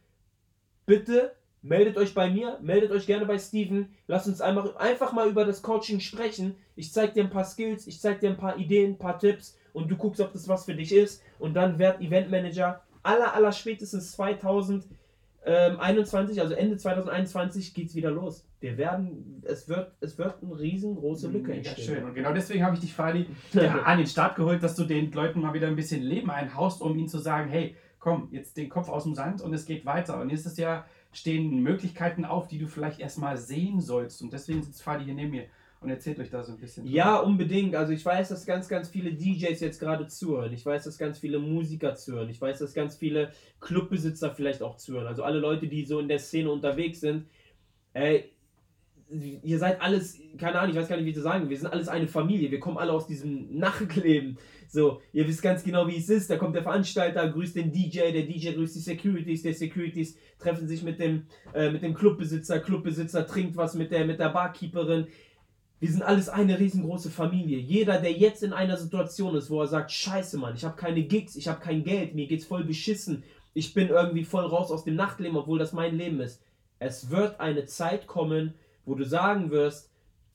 bitte 0.84 1.32
Meldet 1.62 1.98
euch 1.98 2.14
bei 2.14 2.30
mir, 2.30 2.58
meldet 2.62 2.90
euch 2.90 3.06
gerne 3.06 3.26
bei 3.26 3.38
Steven. 3.38 3.90
Lasst 4.06 4.26
uns 4.26 4.40
einfach, 4.40 4.76
einfach 4.76 5.12
mal 5.12 5.28
über 5.28 5.44
das 5.44 5.60
Coaching 5.60 6.00
sprechen. 6.00 6.54
Ich 6.74 6.90
zeige 6.92 7.12
dir 7.12 7.24
ein 7.24 7.30
paar 7.30 7.44
Skills, 7.44 7.86
ich 7.86 8.00
zeige 8.00 8.20
dir 8.20 8.30
ein 8.30 8.38
paar 8.38 8.56
Ideen, 8.56 8.92
ein 8.92 8.98
paar 8.98 9.18
Tipps 9.18 9.58
und 9.74 9.90
du 9.90 9.96
guckst, 9.96 10.22
ob 10.22 10.32
das 10.32 10.48
was 10.48 10.64
für 10.64 10.74
dich 10.74 10.92
ist. 10.92 11.22
Und 11.38 11.52
dann 11.54 11.78
werd 11.78 12.00
Eventmanager. 12.00 12.80
Aller, 13.02 13.34
aller 13.34 13.52
spätestens 13.52 14.12
2021, 14.12 16.40
also 16.40 16.54
Ende 16.54 16.78
2021 16.78 17.74
geht 17.74 17.88
es 17.88 17.94
wieder 17.94 18.10
los. 18.10 18.46
Wir 18.60 18.78
werden, 18.78 19.42
es 19.44 19.68
wird, 19.68 19.92
es 20.00 20.16
wird 20.16 20.36
eine 20.42 20.58
riesengroße 20.58 21.28
Lücke 21.28 21.52
entstehen. 21.52 21.84
schön. 21.84 22.04
Und 22.04 22.14
genau 22.14 22.32
deswegen 22.32 22.64
habe 22.64 22.74
ich 22.74 22.80
dich, 22.80 22.94
Fadi, 22.94 23.26
ja, 23.52 23.82
an 23.82 23.98
den 23.98 24.06
Start 24.06 24.36
geholt, 24.36 24.62
dass 24.62 24.76
du 24.76 24.84
den 24.84 25.12
Leuten 25.12 25.40
mal 25.40 25.52
wieder 25.52 25.66
ein 25.66 25.76
bisschen 25.76 26.02
Leben 26.02 26.30
einhaust, 26.30 26.80
um 26.80 26.98
ihnen 26.98 27.08
zu 27.08 27.18
sagen, 27.18 27.50
hey, 27.50 27.76
komm, 27.98 28.28
jetzt 28.32 28.56
den 28.56 28.68
Kopf 28.68 28.88
aus 28.88 29.04
dem 29.04 29.14
Sand 29.14 29.42
und 29.42 29.52
es 29.52 29.66
geht 29.66 29.84
weiter. 29.84 30.20
Und 30.20 30.30
jetzt 30.30 30.46
ist 30.46 30.58
ja 30.58 30.84
stehen 31.12 31.62
Möglichkeiten 31.62 32.24
auf, 32.24 32.48
die 32.48 32.58
du 32.58 32.66
vielleicht 32.66 33.00
erstmal 33.00 33.36
sehen 33.36 33.80
sollst. 33.80 34.22
Und 34.22 34.32
deswegen 34.32 34.62
sitzt 34.62 34.82
Fadi 34.82 35.04
hier 35.04 35.14
neben 35.14 35.30
mir 35.30 35.46
und 35.80 35.88
erzählt 35.88 36.18
euch 36.18 36.30
da 36.30 36.42
so 36.44 36.52
ein 36.52 36.58
bisschen. 36.58 36.86
Ja, 36.86 37.16
unbedingt. 37.16 37.74
Also 37.74 37.92
ich 37.92 38.04
weiß, 38.04 38.28
dass 38.28 38.44
ganz, 38.44 38.68
ganz 38.68 38.88
viele 38.88 39.12
DJs 39.12 39.58
jetzt 39.60 39.80
gerade 39.80 40.06
zuhören. 40.06 40.52
Ich 40.52 40.64
weiß, 40.64 40.84
dass 40.84 40.98
ganz 40.98 41.18
viele 41.18 41.38
Musiker 41.38 41.94
zuhören. 41.94 42.28
Ich 42.28 42.40
weiß, 42.40 42.58
dass 42.58 42.74
ganz 42.74 42.96
viele 42.96 43.32
Clubbesitzer 43.60 44.34
vielleicht 44.34 44.62
auch 44.62 44.76
zuhören. 44.76 45.06
Also 45.06 45.22
alle 45.22 45.38
Leute, 45.38 45.68
die 45.68 45.84
so 45.84 45.98
in 45.98 46.08
der 46.08 46.18
Szene 46.18 46.50
unterwegs 46.50 47.00
sind. 47.00 47.26
Ey, 47.94 48.30
ihr 49.10 49.58
seid 49.58 49.80
alles, 49.80 50.18
keine 50.38 50.58
Ahnung, 50.58 50.72
ich 50.74 50.80
weiß 50.80 50.88
gar 50.88 50.96
nicht, 50.96 51.06
wie 51.06 51.14
zu 51.14 51.22
sagen, 51.22 51.48
wir 51.48 51.58
sind 51.58 51.72
alles 51.72 51.88
eine 51.88 52.06
Familie, 52.06 52.50
wir 52.50 52.60
kommen 52.60 52.78
alle 52.78 52.92
aus 52.92 53.06
diesem 53.06 53.56
Nachtleben. 53.58 54.38
So, 54.68 55.00
ihr 55.12 55.26
wisst 55.26 55.42
ganz 55.42 55.64
genau, 55.64 55.88
wie 55.88 55.96
es 55.96 56.08
ist. 56.08 56.30
Da 56.30 56.36
kommt 56.36 56.54
der 56.54 56.62
Veranstalter, 56.62 57.28
grüßt 57.28 57.56
den 57.56 57.72
DJ, 57.72 58.12
der 58.12 58.22
DJ 58.22 58.52
grüßt 58.52 58.76
die 58.76 58.80
Securities, 58.80 59.42
der 59.42 59.54
Securities 59.54 60.16
treffen 60.38 60.68
sich 60.68 60.82
mit 60.82 61.00
dem, 61.00 61.24
äh, 61.52 61.70
mit 61.70 61.82
dem 61.82 61.92
Clubbesitzer, 61.92 62.60
Clubbesitzer 62.60 63.26
trinkt 63.26 63.56
was 63.56 63.74
mit 63.74 63.90
der, 63.90 64.04
mit 64.04 64.20
der 64.20 64.28
Barkeeperin. 64.28 65.08
Wir 65.80 65.90
sind 65.90 66.02
alles 66.02 66.28
eine 66.28 66.58
riesengroße 66.58 67.10
Familie. 67.10 67.58
Jeder, 67.58 68.00
der 68.00 68.12
jetzt 68.12 68.42
in 68.42 68.52
einer 68.52 68.76
Situation 68.76 69.34
ist, 69.34 69.50
wo 69.50 69.60
er 69.60 69.66
sagt, 69.66 69.90
scheiße 69.90 70.38
Mann, 70.38 70.54
ich 70.54 70.64
habe 70.64 70.76
keine 70.76 71.02
Gigs, 71.02 71.36
ich 71.36 71.48
habe 71.48 71.60
kein 71.60 71.82
Geld, 71.82 72.14
mir 72.14 72.28
geht's 72.28 72.44
voll 72.44 72.64
beschissen, 72.64 73.24
ich 73.54 73.74
bin 73.74 73.88
irgendwie 73.88 74.24
voll 74.24 74.44
raus 74.44 74.70
aus 74.70 74.84
dem 74.84 74.94
Nachtleben, 74.94 75.36
obwohl 75.36 75.58
das 75.58 75.72
mein 75.72 75.96
Leben 75.96 76.20
ist. 76.20 76.42
Es 76.78 77.10
wird 77.10 77.40
eine 77.40 77.64
Zeit 77.64 78.06
kommen, 78.06 78.54
wo 78.90 78.96
du 78.96 79.04
sagen 79.04 79.50
wirst, 79.52 79.88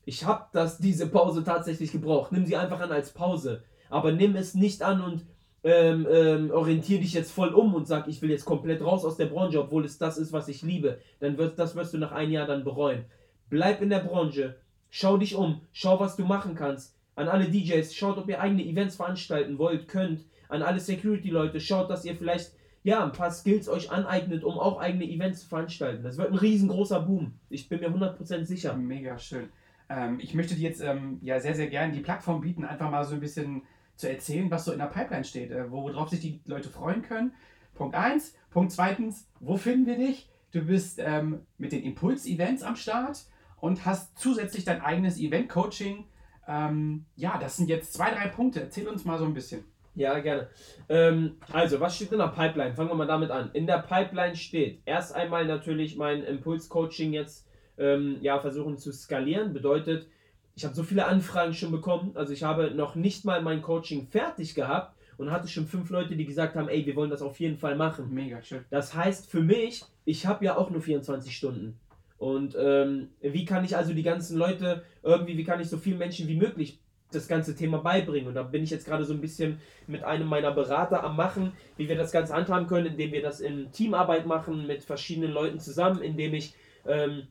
ich 0.05 0.23
habe 0.23 0.45
das 0.53 0.77
diese 0.77 1.07
Pause 1.07 1.43
tatsächlich 1.43 1.91
gebraucht. 1.91 2.31
Nimm 2.31 2.45
sie 2.45 2.55
einfach 2.55 2.79
an 2.79 2.91
als 2.91 3.11
Pause, 3.11 3.63
aber 3.89 4.13
nimm 4.13 4.35
es 4.37 4.55
nicht 4.55 4.81
an 4.81 5.01
und 5.01 5.25
ähm, 5.63 6.07
ähm, 6.09 6.51
orientiere 6.51 7.01
dich 7.01 7.13
jetzt 7.13 7.31
voll 7.31 7.49
um 7.49 7.73
und 7.73 7.85
sag, 7.85 8.07
ich 8.07 8.21
will 8.21 8.29
jetzt 8.29 8.45
komplett 8.45 8.81
raus 8.81 9.03
aus 9.03 9.17
der 9.17 9.25
Branche, 9.25 9.59
obwohl 9.59 9.83
es 9.83 9.97
das 9.97 10.17
ist, 10.17 10.31
was 10.31 10.47
ich 10.47 10.61
liebe. 10.61 10.99
Dann 11.19 11.37
wird 11.37 11.59
das 11.59 11.75
wirst 11.75 11.93
du 11.93 11.97
nach 11.97 12.13
einem 12.13 12.31
Jahr 12.31 12.47
dann 12.47 12.63
bereuen. 12.63 13.03
Bleib 13.49 13.81
in 13.81 13.89
der 13.89 13.99
Branche, 13.99 14.55
schau 14.89 15.17
dich 15.17 15.35
um, 15.35 15.59
schau, 15.73 15.99
was 15.99 16.15
du 16.15 16.23
machen 16.23 16.55
kannst. 16.55 16.95
An 17.15 17.27
alle 17.27 17.49
DJs, 17.49 17.93
schaut, 17.93 18.17
ob 18.17 18.29
ihr 18.29 18.39
eigene 18.39 18.63
Events 18.63 18.95
veranstalten 18.95 19.57
wollt, 19.57 19.89
könnt. 19.89 20.23
An 20.47 20.61
alle 20.61 20.79
Security-Leute, 20.79 21.59
schaut, 21.59 21.89
dass 21.89 22.05
ihr 22.05 22.15
vielleicht 22.15 22.51
ja, 22.85 23.03
ein 23.03 23.13
paar 23.13 23.31
Skills 23.31 23.67
euch 23.67 23.91
aneignet, 23.91 24.43
um 24.43 24.59
auch 24.59 24.79
eigene 24.79 25.05
Events 25.05 25.41
zu 25.41 25.47
veranstalten. 25.47 26.03
Das 26.03 26.19
wird 26.19 26.29
ein 26.29 26.37
riesengroßer 26.37 26.99
Boom. 26.99 27.33
Ich 27.49 27.67
bin 27.67 27.79
mir 27.79 27.89
100% 27.89 28.45
sicher. 28.45 28.75
Mega 28.75 29.17
schön. 29.17 29.49
Ähm, 29.89 30.19
ich 30.21 30.35
möchte 30.35 30.53
dir 30.53 30.69
jetzt 30.69 30.81
ähm, 30.81 31.17
ja 31.23 31.39
sehr, 31.39 31.55
sehr 31.55 31.65
gerne 31.65 31.93
die 31.93 32.01
Plattform 32.01 32.41
bieten, 32.41 32.63
einfach 32.63 32.91
mal 32.91 33.03
so 33.03 33.15
ein 33.15 33.21
bisschen 33.21 33.63
zu 33.95 34.07
erzählen, 34.07 34.51
was 34.51 34.65
so 34.65 34.71
in 34.71 34.77
der 34.77 34.85
Pipeline 34.85 35.23
steht, 35.23 35.49
äh, 35.49 35.71
worauf 35.71 36.09
sich 36.09 36.19
die 36.19 36.41
Leute 36.45 36.69
freuen 36.69 37.01
können. 37.01 37.33
Punkt 37.73 37.95
1. 37.95 38.35
Punkt 38.51 38.71
2. 38.71 38.97
Wo 39.39 39.57
finden 39.57 39.87
wir 39.87 39.97
dich? 39.97 40.29
Du 40.51 40.61
bist 40.61 40.99
ähm, 41.03 41.41
mit 41.57 41.71
den 41.71 41.81
Impuls-Events 41.81 42.61
am 42.61 42.75
Start 42.75 43.25
und 43.59 43.83
hast 43.87 44.15
zusätzlich 44.19 44.63
dein 44.63 44.81
eigenes 44.81 45.19
Event-Coaching. 45.19 46.05
Ähm, 46.47 47.05
ja, 47.15 47.39
das 47.39 47.57
sind 47.57 47.67
jetzt 47.67 47.93
zwei, 47.93 48.11
drei 48.11 48.27
Punkte. 48.27 48.61
Erzähl 48.61 48.87
uns 48.87 49.05
mal 49.05 49.17
so 49.17 49.25
ein 49.25 49.33
bisschen. 49.33 49.63
Ja, 49.95 50.19
gerne. 50.19 50.49
Ähm, 50.89 51.37
also, 51.51 51.79
was 51.79 51.95
steht 51.95 52.11
in 52.11 52.17
der 52.17 52.27
Pipeline? 52.27 52.73
Fangen 52.73 52.89
wir 52.89 52.95
mal 52.95 53.07
damit 53.07 53.31
an. 53.31 53.49
In 53.53 53.65
der 53.65 53.79
Pipeline 53.79 54.35
steht 54.35 54.79
erst 54.85 55.15
einmal 55.15 55.45
natürlich 55.45 55.95
mein 55.95 56.23
Impuls-Coaching 56.23 57.13
jetzt 57.13 57.47
ähm, 57.77 58.17
ja, 58.21 58.39
versuchen 58.39 58.77
zu 58.77 58.91
skalieren. 58.91 59.53
Bedeutet, 59.53 60.07
ich 60.55 60.65
habe 60.65 60.75
so 60.75 60.83
viele 60.83 61.05
Anfragen 61.05 61.53
schon 61.53 61.71
bekommen. 61.71 62.11
Also, 62.15 62.33
ich 62.33 62.43
habe 62.43 62.71
noch 62.71 62.95
nicht 62.95 63.23
mal 63.23 63.41
mein 63.41 63.61
Coaching 63.61 64.07
fertig 64.07 64.53
gehabt 64.53 64.95
und 65.17 65.31
hatte 65.31 65.47
schon 65.47 65.65
fünf 65.65 65.89
Leute, 65.89 66.17
die 66.17 66.25
gesagt 66.25 66.55
haben, 66.55 66.67
ey, 66.67 66.85
wir 66.85 66.95
wollen 66.97 67.09
das 67.09 67.21
auf 67.21 67.39
jeden 67.39 67.57
Fall 67.57 67.75
machen. 67.75 68.13
Mega 68.13 68.41
schön. 68.41 68.65
Das 68.69 68.93
heißt 68.93 69.31
für 69.31 69.41
mich, 69.41 69.83
ich 70.03 70.25
habe 70.25 70.43
ja 70.43 70.57
auch 70.57 70.69
nur 70.69 70.81
24 70.81 71.35
Stunden. 71.35 71.79
Und 72.17 72.55
ähm, 72.59 73.09
wie 73.21 73.45
kann 73.45 73.65
ich 73.65 73.75
also 73.75 73.93
die 73.93 74.03
ganzen 74.03 74.37
Leute 74.37 74.83
irgendwie, 75.03 75.37
wie 75.37 75.43
kann 75.43 75.59
ich 75.59 75.69
so 75.69 75.77
vielen 75.77 75.97
Menschen 75.97 76.27
wie 76.27 76.35
möglich 76.35 76.79
das 77.11 77.27
ganze 77.27 77.55
Thema 77.55 77.79
beibringen? 77.79 78.27
Und 78.27 78.35
da 78.35 78.43
bin 78.43 78.63
ich 78.63 78.69
jetzt 78.69 78.85
gerade 78.85 79.05
so 79.05 79.13
ein 79.13 79.21
bisschen 79.21 79.59
mit 79.87 80.03
einem 80.03 80.27
meiner 80.27 80.51
Berater 80.51 81.03
am 81.03 81.15
Machen, 81.15 81.53
wie 81.77 81.89
wir 81.89 81.95
das 81.95 82.11
Ganze 82.11 82.33
handhaben 82.33 82.67
können, 82.67 82.87
indem 82.87 83.11
wir 83.11 83.21
das 83.21 83.39
in 83.39 83.71
Teamarbeit 83.71 84.25
machen 84.25 84.67
mit 84.67 84.83
verschiedenen 84.83 85.31
Leuten 85.31 85.59
zusammen, 85.59 86.01
indem 86.01 86.33
ich 86.33 86.53
ähm, 86.87 87.27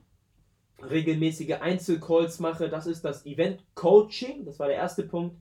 regelmäßige 0.91 1.61
Einzelcalls 1.61 2.41
mache. 2.41 2.69
Das 2.69 2.87
ist 2.87 3.05
das 3.05 3.27
Event 3.27 3.61
Coaching. 3.75 4.45
Das 4.45 4.59
war 4.59 4.69
der 4.69 4.77
erste 4.77 5.03
Punkt. 5.03 5.37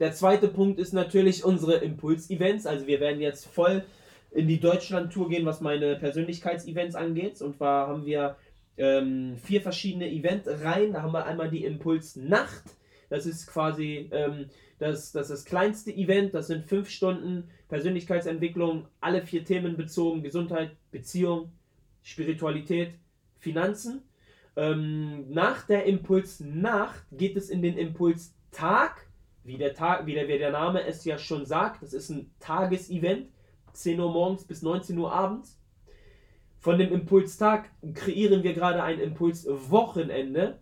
Der 0.00 0.12
zweite 0.12 0.48
Punkt 0.48 0.78
ist 0.78 0.92
natürlich 0.92 1.44
unsere 1.44 1.76
Impuls-Events. 1.76 2.66
Also 2.66 2.86
wir 2.86 3.00
werden 3.00 3.20
jetzt 3.20 3.46
voll 3.46 3.84
in 4.32 4.48
die 4.48 4.58
Deutschland-Tour 4.58 5.28
gehen, 5.28 5.46
was 5.46 5.60
meine 5.60 5.96
Persönlichkeitsevents 5.96 6.96
angeht. 6.96 7.40
Und 7.40 7.56
zwar 7.56 7.86
haben 7.86 8.04
wir 8.04 8.36
ähm, 8.76 9.36
vier 9.42 9.60
verschiedene 9.60 10.10
Eventreihen. 10.10 10.92
Da 10.92 11.02
haben 11.02 11.12
wir 11.12 11.26
einmal 11.26 11.48
die 11.48 11.64
Impuls-Nacht. 11.64 12.64
Das 13.14 13.26
ist 13.26 13.46
quasi 13.46 14.08
ähm, 14.10 14.46
das, 14.80 15.12
das, 15.12 15.28
das 15.28 15.44
kleinste 15.44 15.92
Event. 15.92 16.34
Das 16.34 16.48
sind 16.48 16.64
fünf 16.64 16.90
Stunden 16.90 17.48
Persönlichkeitsentwicklung, 17.68 18.88
alle 19.00 19.22
vier 19.22 19.44
Themen 19.44 19.76
bezogen: 19.76 20.24
Gesundheit, 20.24 20.72
Beziehung, 20.90 21.52
Spiritualität, 22.02 22.94
Finanzen. 23.38 24.02
Ähm, 24.56 25.30
nach 25.32 25.64
der 25.64 25.84
Impuls-Nacht 25.84 27.04
geht 27.12 27.36
es 27.36 27.50
in 27.50 27.62
den 27.62 27.78
Impuls-Tag 27.78 29.06
wie 29.44 29.58
der, 29.58 29.74
Tag, 29.74 30.06
wie 30.06 30.14
der, 30.14 30.26
wie 30.26 30.38
der 30.38 30.50
Name 30.50 30.84
es 30.84 31.04
ja 31.04 31.16
schon 31.16 31.46
sagt, 31.46 31.84
das 31.84 31.92
ist 31.92 32.08
ein 32.08 32.32
Tagesevent, 32.40 33.28
10 33.74 34.00
Uhr 34.00 34.10
morgens 34.10 34.44
bis 34.44 34.62
19 34.62 34.98
Uhr 34.98 35.12
abends. 35.12 35.60
Von 36.58 36.78
dem 36.78 36.92
Impulstag 36.92 37.70
kreieren 37.94 38.42
wir 38.42 38.54
gerade 38.54 38.82
ein 38.82 38.98
Impulswochenende. 38.98 40.58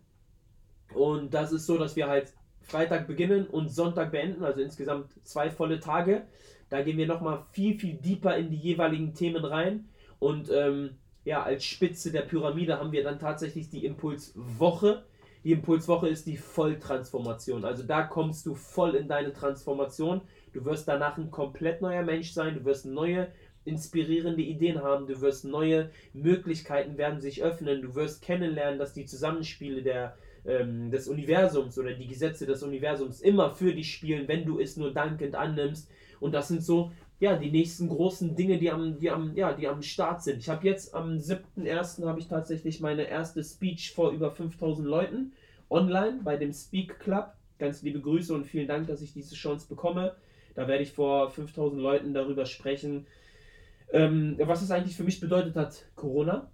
Und 0.95 1.33
das 1.33 1.53
ist 1.53 1.65
so, 1.65 1.79
dass 1.79 1.97
wir 1.97 2.09
halt 2.09 2.35
Freitag 2.63 3.07
beginnen 3.07 3.47
und 3.47 3.71
Sonntag 3.71 4.13
beenden, 4.13 4.45
also 4.45 4.61
insgesamt 4.61 5.07
zwei 5.25 5.51
volle 5.51 5.81
Tage. 5.81 6.23
Da 6.71 6.83
gehen 6.83 6.97
wir 6.97 7.07
nochmal 7.07 7.45
viel, 7.53 7.79
viel 7.79 7.95
deeper 7.95 8.37
in 8.37 8.51
die 8.51 8.57
jeweiligen 8.57 9.15
Themen 9.15 9.45
rein. 9.45 9.89
Und 10.19 10.51
ähm, 10.51 10.91
ja, 11.25 11.43
als 11.43 11.65
Spitze 11.65 12.11
der 12.13 12.23
Pyramide 12.23 12.79
haben 12.79 12.93
wir 12.93 13.05
dann 13.05 13.19
tatsächlich 13.19 13.69
die 13.69 13.85
Impulswoche 13.85 15.05
die 15.45 15.53
Impulswoche 15.53 16.09
ist 16.09 16.27
die 16.27 16.37
Volltransformation. 16.37 17.65
Also 17.65 17.83
da 17.83 18.03
kommst 18.03 18.47
du 18.47 18.55
voll 18.55 18.95
in 18.95 19.09
deine 19.09 19.33
Transformation. 19.33 20.21
Du 20.53 20.65
wirst 20.65 20.87
danach 20.87 21.19
ein 21.19 21.31
komplett 21.31 21.83
neuer 21.83 22.03
Mensch 22.03 22.33
sein. 22.33 22.55
Du 22.55 22.65
wirst 22.65 22.87
neue 22.87 23.29
inspirierende 23.65 24.43
Ideen 24.43 24.83
haben. 24.83 25.07
Du 25.07 25.21
wirst 25.21 25.45
neue 25.45 25.91
Möglichkeiten 26.13 26.97
werden 26.97 27.21
sich 27.21 27.43
öffnen. 27.43 27.83
Du 27.83 27.95
wirst 27.95 28.23
kennenlernen, 28.23 28.79
dass 28.79 28.93
die 28.93 29.05
Zusammenspiele 29.05 29.83
der, 29.83 30.17
ähm, 30.45 30.91
des 30.91 31.09
Universums 31.09 31.79
oder 31.79 31.93
die 31.93 32.07
Gesetze 32.07 32.47
des 32.47 32.63
Universums 32.63 33.21
immer 33.21 33.51
für 33.51 33.75
dich 33.75 33.93
spielen, 33.93 34.29
wenn 34.29 34.45
du 34.45 34.59
es 34.59 34.77
nur 34.77 34.93
dankend 34.93 35.35
annimmst. 35.35 35.91
Und 36.21 36.33
das 36.33 36.49
sind 36.49 36.63
so 36.63 36.93
ja, 37.23 37.37
die 37.37 37.53
nächsten 37.53 37.89
großen 37.89 38.35
Dinge, 38.35 38.59
die 38.59 38.69
am, 38.69 38.99
die 38.99 39.09
am, 39.09 39.37
ja, 39.37 39.53
die 39.53 39.69
am 39.69 39.81
Start 39.81 40.25
sind. 40.25 40.39
Ich 40.39 40.49
habe 40.49 40.67
jetzt 40.67 40.93
am 40.93 41.19
7.1. 41.19 42.05
habe 42.05 42.19
ich 42.19 42.27
tatsächlich 42.27 42.81
meine 42.81 43.05
erste 43.05 43.45
Speech 43.45 43.93
vor 43.93 44.11
über 44.11 44.33
5000 44.33 44.87
Leuten 44.87 45.33
online 45.71 46.21
bei 46.25 46.37
dem 46.37 46.53
Speak 46.53 46.99
Club. 46.99 47.33
Ganz 47.61 47.83
liebe 47.83 48.01
Grüße 48.01 48.35
und 48.35 48.45
vielen 48.45 48.67
Dank, 48.67 48.89
dass 48.89 49.03
ich 49.03 49.13
diese 49.13 49.37
Chance 49.37 49.69
bekomme. 49.69 50.17
Da 50.57 50.67
werde 50.67 50.83
ich 50.83 50.91
vor 50.91 51.31
5000 51.31 51.81
Leuten 51.81 52.13
darüber 52.13 52.45
sprechen, 52.45 53.07
ähm, 53.93 54.37
was 54.41 54.63
es 54.63 54.73
eigentlich 54.73 54.97
für 54.97 55.05
mich 55.05 55.21
bedeutet 55.21 55.55
hat, 55.55 55.85
Corona. 55.95 56.51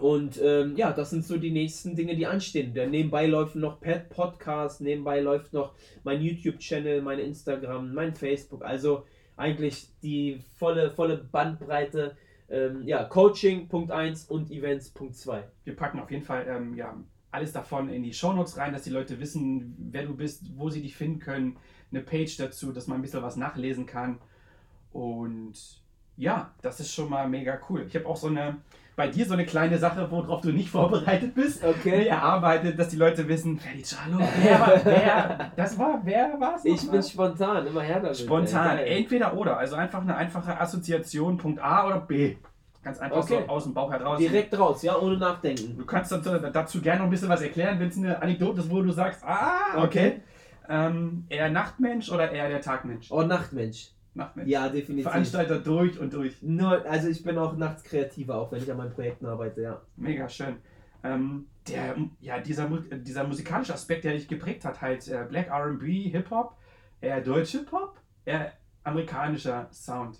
Und 0.00 0.40
ähm, 0.42 0.74
ja, 0.76 0.92
das 0.92 1.10
sind 1.10 1.24
so 1.24 1.36
die 1.36 1.50
nächsten 1.50 1.94
Dinge, 1.96 2.16
die 2.16 2.26
anstehen. 2.26 2.72
Denn 2.72 2.90
nebenbei 2.90 3.26
läuft 3.26 3.56
noch 3.56 3.78
Podcast, 4.08 4.80
nebenbei 4.80 5.20
läuft 5.20 5.52
noch 5.52 5.74
mein 6.02 6.22
YouTube-Channel, 6.22 7.02
mein 7.02 7.18
Instagram, 7.18 7.92
mein 7.92 8.14
Facebook. 8.14 8.64
Also 8.64 9.04
eigentlich 9.36 9.88
die 10.02 10.40
volle, 10.54 10.90
volle 10.90 11.18
Bandbreite. 11.18 12.16
Ähm, 12.48 12.82
ja, 12.86 13.04
Coaching 13.04 13.68
Punkt 13.68 13.90
1 13.90 14.26
und 14.26 14.50
Events 14.50 14.90
Punkt 14.90 15.16
2. 15.16 15.44
Wir 15.64 15.76
packen 15.76 16.00
auf 16.00 16.10
jeden 16.10 16.24
Fall 16.24 16.46
ähm, 16.48 16.74
ja, 16.74 16.96
alles 17.30 17.52
davon 17.52 17.88
in 17.88 18.02
die 18.02 18.12
Shownotes 18.12 18.56
rein, 18.56 18.72
dass 18.72 18.82
die 18.82 18.90
Leute 18.90 19.20
wissen, 19.20 19.74
wer 19.90 20.04
du 20.04 20.14
bist, 20.14 20.44
wo 20.56 20.70
sie 20.70 20.82
dich 20.82 20.96
finden 20.96 21.18
können. 21.18 21.56
Eine 21.90 22.02
Page 22.02 22.34
dazu, 22.38 22.72
dass 22.72 22.86
man 22.86 22.98
ein 22.98 23.02
bisschen 23.02 23.22
was 23.22 23.36
nachlesen 23.36 23.86
kann. 23.86 24.18
Und 24.92 25.81
ja, 26.16 26.50
das 26.60 26.80
ist 26.80 26.94
schon 26.94 27.10
mal 27.10 27.28
mega 27.28 27.58
cool. 27.68 27.84
Ich 27.88 27.94
habe 27.96 28.06
auch 28.06 28.16
so 28.16 28.28
eine, 28.28 28.56
bei 28.96 29.08
dir 29.08 29.24
so 29.26 29.32
eine 29.32 29.46
kleine 29.46 29.78
Sache, 29.78 30.10
worauf 30.10 30.40
du 30.42 30.52
nicht 30.52 30.70
vorbereitet 30.70 31.34
bist. 31.34 31.64
Okay. 31.64 32.06
Erarbeitet, 32.06 32.78
dass 32.78 32.88
die 32.88 32.96
Leute 32.96 33.26
wissen, 33.28 33.58
Feliciano, 33.58 34.18
wer 34.42 34.60
war, 34.60 34.84
wer, 34.84 35.52
das 35.56 35.78
war, 35.78 36.00
wer 36.04 36.38
war 36.38 36.56
es? 36.56 36.64
Ich 36.64 36.90
bin 36.90 37.02
spontan, 37.02 37.66
immer 37.66 37.82
her 37.82 38.00
damit. 38.00 38.18
Spontan, 38.18 38.78
ey, 38.78 39.00
entweder 39.00 39.36
oder. 39.36 39.56
Also 39.56 39.76
einfach 39.76 40.02
eine 40.02 40.16
einfache 40.16 40.60
Assoziation, 40.60 41.36
Punkt 41.36 41.62
A 41.62 41.86
oder 41.86 42.00
B. 42.00 42.36
Ganz 42.82 42.98
einfach 42.98 43.18
okay. 43.18 43.44
so 43.46 43.48
aus 43.48 43.64
dem 43.64 43.74
Bauch 43.74 43.92
heraus. 43.92 44.18
Direkt 44.18 44.58
raus, 44.58 44.82
ja, 44.82 44.98
ohne 44.98 45.16
nachdenken. 45.16 45.78
Du 45.78 45.86
kannst 45.86 46.10
dazu 46.10 46.80
gerne 46.80 46.98
noch 46.98 47.06
ein 47.06 47.10
bisschen 47.10 47.28
was 47.28 47.40
erklären, 47.40 47.78
wenn 47.78 47.88
es 47.88 47.96
eine 47.96 48.20
Anekdote 48.20 48.60
ist, 48.60 48.70
wo 48.70 48.82
du 48.82 48.90
sagst, 48.90 49.22
ah, 49.24 49.76
okay. 49.76 49.84
okay. 49.84 50.20
Ähm, 50.68 51.24
eher 51.28 51.48
Nachtmensch 51.50 52.10
oder 52.10 52.30
eher 52.32 52.48
der 52.48 52.60
Tagmensch? 52.60 53.10
Oh, 53.10 53.22
Nachtmensch. 53.22 53.90
Nachtmensch. 54.14 54.50
Ja, 54.50 54.68
definitiv. 54.68 55.04
Veranstalter 55.04 55.58
durch 55.58 55.98
und 55.98 56.12
durch. 56.12 56.42
Nur, 56.42 56.84
also 56.86 57.08
ich 57.08 57.22
bin 57.22 57.38
auch 57.38 57.56
nachts 57.56 57.82
kreativer, 57.82 58.36
auch 58.36 58.52
wenn 58.52 58.62
ich 58.62 58.70
an 58.70 58.76
meinen 58.76 58.92
Projekten 58.92 59.26
arbeite, 59.26 59.62
ja. 59.62 59.82
Mega 59.96 60.28
schön. 60.28 60.56
Ähm, 61.02 61.46
der, 61.68 61.96
ja, 62.20 62.38
dieser, 62.38 62.68
dieser 62.68 63.24
musikalische 63.24 63.72
Aspekt, 63.72 64.04
der 64.04 64.12
dich 64.12 64.28
geprägt 64.28 64.64
hat, 64.64 64.80
halt 64.80 65.08
äh, 65.08 65.24
Black 65.28 65.50
RB, 65.50 65.82
Hip-Hop, 65.82 66.56
eher 67.00 67.20
deutsch 67.20 67.52
Hip-Hop, 67.52 67.96
eher 68.24 68.52
amerikanischer 68.84 69.68
Sound. 69.72 70.18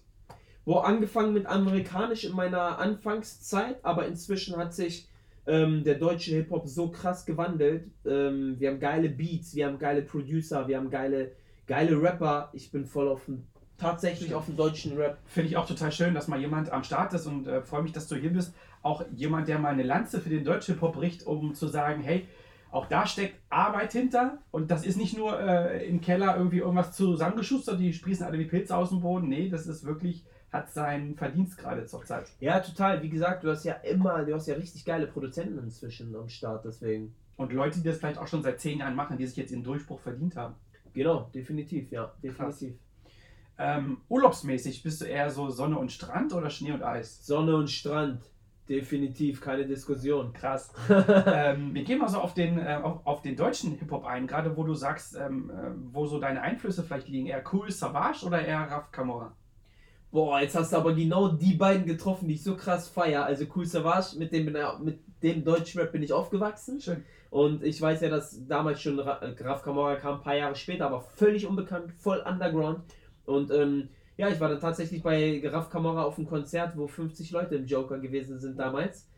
Wo 0.64 0.76
angefangen 0.76 1.34
mit 1.34 1.46
amerikanisch 1.46 2.24
in 2.24 2.34
meiner 2.34 2.78
Anfangszeit, 2.78 3.84
aber 3.84 4.06
inzwischen 4.06 4.56
hat 4.56 4.72
sich 4.72 5.08
ähm, 5.46 5.82
der 5.84 5.96
deutsche 5.96 6.34
Hip-Hop 6.36 6.68
so 6.68 6.90
krass 6.90 7.26
gewandelt. 7.26 7.90
Ähm, 8.06 8.56
wir 8.58 8.70
haben 8.70 8.80
geile 8.80 9.08
Beats, 9.08 9.54
wir 9.54 9.66
haben 9.66 9.78
geile 9.78 10.02
Producer, 10.02 10.68
wir 10.68 10.76
haben 10.76 10.88
geile, 10.88 11.32
geile 11.66 12.00
Rapper. 12.00 12.50
Ich 12.52 12.70
bin 12.70 12.86
voll 12.86 13.08
auf 13.08 13.24
dem 13.24 13.46
tatsächlich 13.82 14.34
auf 14.34 14.46
dem 14.46 14.56
deutschen 14.56 14.96
Rap. 14.96 15.18
Finde 15.26 15.50
ich 15.50 15.56
auch 15.56 15.66
total 15.66 15.92
schön, 15.92 16.14
dass 16.14 16.28
mal 16.28 16.40
jemand 16.40 16.70
am 16.70 16.84
Start 16.84 17.12
ist 17.12 17.26
und 17.26 17.46
äh, 17.46 17.62
freue 17.62 17.82
mich, 17.82 17.92
dass 17.92 18.06
du 18.08 18.16
hier 18.16 18.32
bist. 18.32 18.54
Auch 18.82 19.04
jemand, 19.14 19.48
der 19.48 19.58
mal 19.58 19.72
eine 19.72 19.82
Lanze 19.82 20.20
für 20.20 20.30
den 20.30 20.44
deutschen 20.44 20.74
Hip-Hop 20.74 20.94
bricht, 20.94 21.26
um 21.26 21.54
zu 21.54 21.66
sagen, 21.66 22.02
hey, 22.02 22.26
auch 22.70 22.86
da 22.86 23.06
steckt 23.06 23.34
Arbeit 23.50 23.92
hinter 23.92 24.38
und 24.50 24.70
das 24.70 24.86
ist 24.86 24.96
nicht 24.96 25.16
nur 25.16 25.38
äh, 25.38 25.86
im 25.86 26.00
Keller 26.00 26.36
irgendwie 26.36 26.58
irgendwas 26.58 26.92
zusammengeschustert, 26.92 27.78
die 27.78 27.92
sprießen 27.92 28.24
alle 28.24 28.38
wie 28.38 28.46
Pilze 28.46 28.74
aus 28.74 28.88
dem 28.88 29.00
Boden. 29.00 29.28
Nee, 29.28 29.50
das 29.50 29.66
ist 29.66 29.84
wirklich, 29.84 30.24
hat 30.50 30.72
seinen 30.72 31.16
Verdienst 31.16 31.58
gerade 31.58 31.84
zur 31.84 32.04
Zeit. 32.04 32.26
Ja, 32.40 32.60
total. 32.60 33.02
Wie 33.02 33.10
gesagt, 33.10 33.44
du 33.44 33.50
hast 33.50 33.64
ja 33.64 33.74
immer, 33.74 34.24
du 34.24 34.34
hast 34.34 34.46
ja 34.46 34.54
richtig 34.54 34.84
geile 34.84 35.06
Produzenten 35.06 35.58
inzwischen 35.58 36.16
am 36.16 36.28
Start, 36.28 36.64
deswegen. 36.64 37.14
Und 37.36 37.52
Leute, 37.52 37.80
die 37.80 37.88
das 37.88 37.98
vielleicht 37.98 38.18
auch 38.18 38.28
schon 38.28 38.42
seit 38.42 38.60
zehn 38.60 38.78
Jahren 38.78 38.94
machen, 38.94 39.18
die 39.18 39.26
sich 39.26 39.36
jetzt 39.36 39.50
ihren 39.50 39.64
Durchbruch 39.64 40.00
verdient 40.00 40.36
haben. 40.36 40.54
Genau, 40.94 41.30
definitiv, 41.34 41.90
ja, 41.90 42.12
definitiv. 42.22 42.70
Krass. 42.70 42.91
Ähm, 43.64 43.98
urlaubsmäßig 44.08 44.82
bist 44.82 45.02
du 45.02 45.04
eher 45.04 45.30
so 45.30 45.48
Sonne 45.48 45.78
und 45.78 45.92
Strand 45.92 46.32
oder 46.32 46.50
Schnee 46.50 46.72
und 46.72 46.82
Eis? 46.82 47.24
Sonne 47.24 47.54
und 47.54 47.70
Strand. 47.70 48.20
Definitiv, 48.68 49.40
keine 49.40 49.66
Diskussion. 49.66 50.32
Krass. 50.32 50.72
ähm, 50.88 51.72
wir 51.72 51.84
gehen 51.84 52.00
mal 52.00 52.08
so 52.08 52.18
auf 52.18 52.34
den, 52.34 52.58
äh, 52.58 52.80
auf, 52.82 53.06
auf, 53.06 53.22
den 53.22 53.36
deutschen 53.36 53.78
Hip-Hop 53.78 54.04
ein, 54.04 54.26
gerade 54.26 54.56
wo 54.56 54.64
du 54.64 54.74
sagst, 54.74 55.16
ähm, 55.16 55.50
äh, 55.50 55.70
wo 55.92 56.06
so 56.06 56.18
deine 56.18 56.42
Einflüsse 56.42 56.82
vielleicht 56.82 57.08
liegen. 57.08 57.26
Eher 57.26 57.44
Cool 57.52 57.70
Savage 57.70 58.26
oder 58.26 58.44
eher 58.44 58.68
Raf 58.68 58.90
Camora? 58.90 59.36
Boah, 60.10 60.40
jetzt 60.40 60.56
hast 60.56 60.72
du 60.72 60.76
aber 60.78 60.92
genau 60.94 61.28
die 61.28 61.54
beiden 61.54 61.86
getroffen, 61.86 62.26
die 62.26 62.34
ich 62.34 62.42
so 62.42 62.56
krass 62.56 62.88
feier. 62.88 63.24
Also 63.24 63.44
Cool 63.54 63.66
Savage, 63.66 64.18
mit 64.18 64.32
dem, 64.32 64.52
mit 64.82 64.98
dem 65.22 65.44
Deutschrap 65.44 65.92
bin 65.92 66.02
ich 66.02 66.12
aufgewachsen. 66.12 66.80
Schön. 66.80 67.04
Und 67.30 67.62
ich 67.62 67.80
weiß 67.80 68.00
ja, 68.00 68.08
dass 68.08 68.44
damals 68.46 68.82
schon 68.82 68.96
Graf 68.96 69.62
Camorra 69.62 69.94
kam, 69.96 70.16
ein 70.16 70.20
paar 70.20 70.36
Jahre 70.36 70.56
später, 70.56 70.86
aber 70.86 71.00
völlig 71.00 71.46
unbekannt, 71.46 71.92
voll 71.92 72.22
underground. 72.26 72.80
Und 73.26 73.50
ähm, 73.50 73.88
ja, 74.16 74.28
ich 74.28 74.40
war 74.40 74.48
dann 74.48 74.60
tatsächlich 74.60 75.02
bei 75.02 75.38
Graf 75.38 75.70
Camorra 75.70 76.04
auf 76.04 76.18
einem 76.18 76.28
Konzert, 76.28 76.76
wo 76.76 76.86
50 76.86 77.30
Leute 77.30 77.56
im 77.56 77.66
Joker 77.66 77.98
gewesen 77.98 78.38
sind 78.38 78.58
damals. 78.58 79.08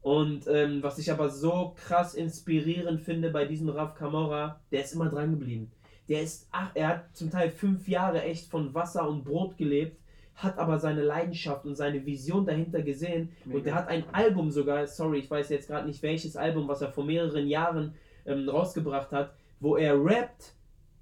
Und 0.00 0.46
ähm, 0.48 0.82
was 0.82 0.98
ich 0.98 1.10
aber 1.10 1.28
so 1.28 1.74
krass 1.76 2.14
inspirierend 2.14 3.00
finde 3.00 3.30
bei 3.30 3.44
diesem 3.44 3.68
Raf 3.68 3.94
Camorra, 3.94 4.60
der 4.70 4.84
ist 4.84 4.94
immer 4.94 5.08
dran 5.08 5.32
geblieben. 5.32 5.70
Der 6.08 6.22
ist, 6.22 6.48
ach, 6.50 6.70
er 6.74 6.88
hat 6.88 7.16
zum 7.16 7.30
Teil 7.30 7.50
fünf 7.50 7.86
Jahre 7.88 8.22
echt 8.22 8.50
von 8.50 8.72
Wasser 8.72 9.08
und 9.08 9.24
Brot 9.24 9.58
gelebt, 9.58 10.00
hat 10.36 10.56
aber 10.56 10.78
seine 10.78 11.02
Leidenschaft 11.02 11.66
und 11.66 11.74
seine 11.74 12.06
Vision 12.06 12.46
dahinter 12.46 12.80
gesehen. 12.80 13.30
Mega. 13.44 13.58
Und 13.58 13.66
der 13.66 13.74
hat 13.74 13.88
ein 13.88 14.04
Album 14.12 14.50
sogar, 14.50 14.86
sorry, 14.86 15.18
ich 15.18 15.30
weiß 15.30 15.50
jetzt 15.50 15.68
gerade 15.68 15.86
nicht 15.86 16.02
welches 16.02 16.36
Album, 16.36 16.68
was 16.68 16.80
er 16.80 16.92
vor 16.92 17.04
mehreren 17.04 17.46
Jahren 17.46 17.94
ähm, 18.24 18.48
rausgebracht 18.48 19.12
hat, 19.12 19.34
wo 19.60 19.76
er 19.76 20.02
rappt, 20.02 20.54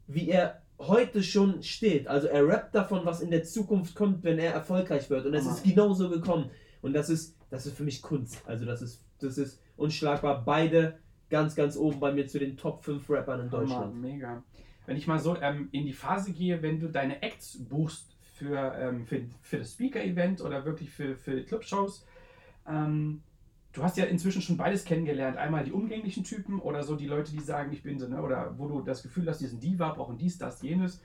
wie 0.08 0.30
er 0.30 0.62
heute 0.78 1.22
schon 1.22 1.62
steht. 1.62 2.06
Also 2.08 2.28
er 2.28 2.46
rappt 2.46 2.74
davon, 2.74 3.04
was 3.04 3.20
in 3.20 3.30
der 3.30 3.44
Zukunft 3.44 3.94
kommt, 3.94 4.24
wenn 4.24 4.38
er 4.38 4.52
erfolgreich 4.52 5.08
wird. 5.10 5.26
Und 5.26 5.34
es 5.34 5.46
ist 5.46 5.64
genauso 5.64 6.10
gekommen. 6.10 6.50
Und 6.82 6.92
das 6.92 7.08
ist, 7.08 7.36
das 7.50 7.66
ist 7.66 7.76
für 7.76 7.84
mich 7.84 8.02
Kunst. 8.02 8.42
Also 8.46 8.64
das 8.64 8.82
ist, 8.82 9.02
das 9.20 9.38
ist 9.38 9.60
unschlagbar. 9.76 10.44
Beide 10.44 10.98
ganz, 11.30 11.54
ganz 11.54 11.76
oben 11.76 12.00
bei 12.00 12.12
mir 12.12 12.26
zu 12.26 12.38
den 12.38 12.56
Top 12.56 12.84
5 12.84 13.08
Rappern 13.10 13.40
in 13.40 13.50
Deutschland. 13.50 13.86
Hammer, 13.86 13.94
mega. 13.94 14.42
Wenn 14.86 14.96
ich 14.96 15.06
mal 15.06 15.18
so 15.18 15.36
ähm, 15.40 15.68
in 15.72 15.84
die 15.84 15.92
Phase 15.92 16.32
gehe, 16.32 16.62
wenn 16.62 16.78
du 16.78 16.88
deine 16.88 17.20
Acts 17.22 17.58
buchst 17.58 18.16
für, 18.34 18.72
ähm, 18.78 19.06
für, 19.06 19.22
für 19.40 19.58
das 19.58 19.72
Speaker-Event 19.72 20.40
oder 20.42 20.64
wirklich 20.64 20.90
für, 20.90 21.16
für 21.16 21.42
Clubshows, 21.42 22.06
ähm, 22.68 23.22
du 23.76 23.82
hast 23.82 23.96
ja 23.96 24.04
inzwischen 24.06 24.40
schon 24.40 24.56
beides 24.56 24.84
kennengelernt. 24.84 25.36
Einmal 25.36 25.64
die 25.64 25.72
umgänglichen 25.72 26.24
Typen 26.24 26.60
oder 26.60 26.82
so 26.82 26.96
die 26.96 27.06
Leute, 27.06 27.32
die 27.32 27.40
sagen, 27.40 27.72
ich 27.72 27.82
bin 27.82 27.98
so, 27.98 28.08
ne, 28.08 28.22
oder 28.22 28.54
wo 28.56 28.68
du 28.68 28.80
das 28.80 29.02
Gefühl 29.02 29.28
hast, 29.28 29.40
die 29.40 29.46
sind 29.46 29.62
Diva, 29.62 29.90
brauchen 29.90 30.16
dies, 30.16 30.38
das, 30.38 30.62
jenes. 30.62 31.02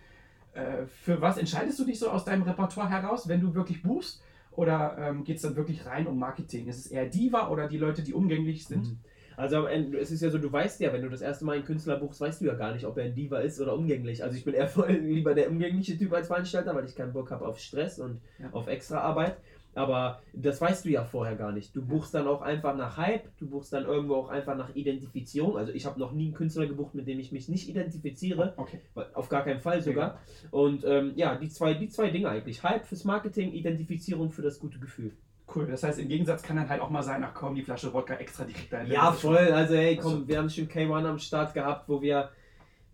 Äh, 0.54 0.86
für 0.86 1.22
was 1.22 1.38
entscheidest 1.38 1.78
du 1.80 1.86
dich 1.86 2.00
so 2.00 2.10
aus 2.10 2.26
deinem 2.26 2.44
Repertoire 2.44 2.90
heraus, 2.90 3.28
wenn 3.28 3.42
du 3.42 3.54
wirklich 3.54 3.84
buchst? 3.84 4.24
Oder 4.52 4.98
ähm, 5.00 5.24
geht 5.24 5.38
es 5.38 5.42
dann 5.44 5.56
wirklich 5.56 5.86
rein 5.86 6.08
um 6.08 6.18
Marketing? 6.18 6.68
Ist 6.68 6.86
es 6.86 6.88
eher 6.88 7.06
Diva 7.06 7.50
oder 7.50 7.68
die 7.68 7.78
Leute, 7.78 8.04
die 8.04 8.14
umgänglich 8.14 8.66
sind? 8.66 8.88
Mhm. 8.88 9.00
Also 9.38 9.66
es 9.68 10.12
ist 10.12 10.22
ja 10.22 10.30
so, 10.30 10.38
du 10.38 10.52
weißt 10.52 10.82
ja, 10.82 10.94
wenn 10.94 11.02
du 11.02 11.10
das 11.10 11.22
erste 11.22 11.46
Mal 11.46 11.54
einen 11.54 11.66
Künstler 11.66 11.98
buchst, 11.98 12.20
weißt 12.20 12.42
du 12.42 12.46
ja 12.46 12.54
gar 12.54 12.74
nicht, 12.74 12.86
ob 12.86 12.98
er 12.98 13.06
ein 13.06 13.16
Diva 13.16 13.40
ist 13.40 13.60
oder 13.60 13.74
umgänglich. 13.74 14.24
Also 14.24 14.38
ich 14.38 14.44
bin 14.44 14.54
eher 14.54 14.68
voll 14.68 14.92
lieber 15.04 15.34
der 15.34 15.50
umgängliche 15.50 15.98
Typ 15.98 16.14
als 16.14 16.28
Veranstalter, 16.28 16.76
weil 16.76 16.86
ich 16.86 16.96
keinen 16.96 17.14
Bock 17.14 17.32
habe 17.32 17.48
auf 17.48 17.60
Stress 17.60 18.00
und 18.00 18.22
ja. 18.40 18.50
auf 18.52 18.68
extra 18.68 19.00
Arbeit. 19.00 19.38
Aber 19.74 20.22
das 20.34 20.60
weißt 20.60 20.84
du 20.84 20.90
ja 20.90 21.06
vorher 21.06 21.36
gar 21.36 21.52
nicht. 21.52 21.76
Du 21.76 21.86
buchst 21.86 22.14
dann 22.14 22.28
auch 22.28 22.42
einfach 22.42 22.76
nach 22.76 22.98
Hype, 22.98 23.30
du 23.38 23.50
buchst 23.50 23.72
dann 23.72 23.86
irgendwo 23.86 24.16
auch 24.16 24.30
einfach 24.30 24.58
nach 24.58 24.76
Identifizierung. 24.76 25.58
Also 25.58 25.72
ich 25.72 25.86
habe 25.86 26.00
noch 26.00 26.12
nie 26.12 26.26
einen 26.26 26.34
Künstler 26.34 26.68
gebucht, 26.68 26.94
mit 26.94 27.08
dem 27.08 27.20
ich 27.20 27.32
mich 27.32 27.48
nicht 27.48 27.70
identifiziere. 27.70 28.54
Okay. 28.58 28.82
Auf 29.14 29.30
gar 29.30 29.44
keinen 29.44 29.62
Fall 29.62 29.82
sogar. 29.82 30.20
Und 30.52 30.84
ähm, 30.84 31.14
ja, 31.16 31.36
die 31.36 31.50
zwei, 31.50 31.74
die 31.74 31.88
zwei 31.88 32.10
Dinge 32.10 32.30
eigentlich. 32.30 32.64
Hype 32.64 32.86
fürs 32.86 33.06
Marketing, 33.06 33.54
Identifizierung 33.54 34.32
für 34.32 34.42
das 34.42 34.60
gute 34.60 34.80
Gefühl. 34.80 35.14
Cool, 35.54 35.68
das 35.68 35.84
heißt, 35.84 36.00
im 36.00 36.08
Gegensatz 36.08 36.44
kann 36.44 36.56
dann 36.56 36.70
halt 36.70 36.82
auch 36.82 36.90
mal 36.90 37.04
sein, 37.04 37.24
ach 37.24 37.34
komm, 37.34 37.56
die 37.56 37.62
Flasche 37.62 37.92
Wodka 37.94 38.16
extra 38.16 38.46
direkt 38.46 38.72
da. 38.72 38.84
Ja, 38.84 39.12
voll. 39.12 39.38
Also, 39.38 39.76
hey, 39.76 39.98
komm, 39.98 40.14
also. 40.14 40.28
wir 40.28 40.38
haben 40.38 40.50
schon 40.50 40.68
K1 40.68 41.06
am 41.06 41.20
Start 41.20 41.54
gehabt, 41.54 41.90
wo 41.90 42.02
wir, 42.02 42.30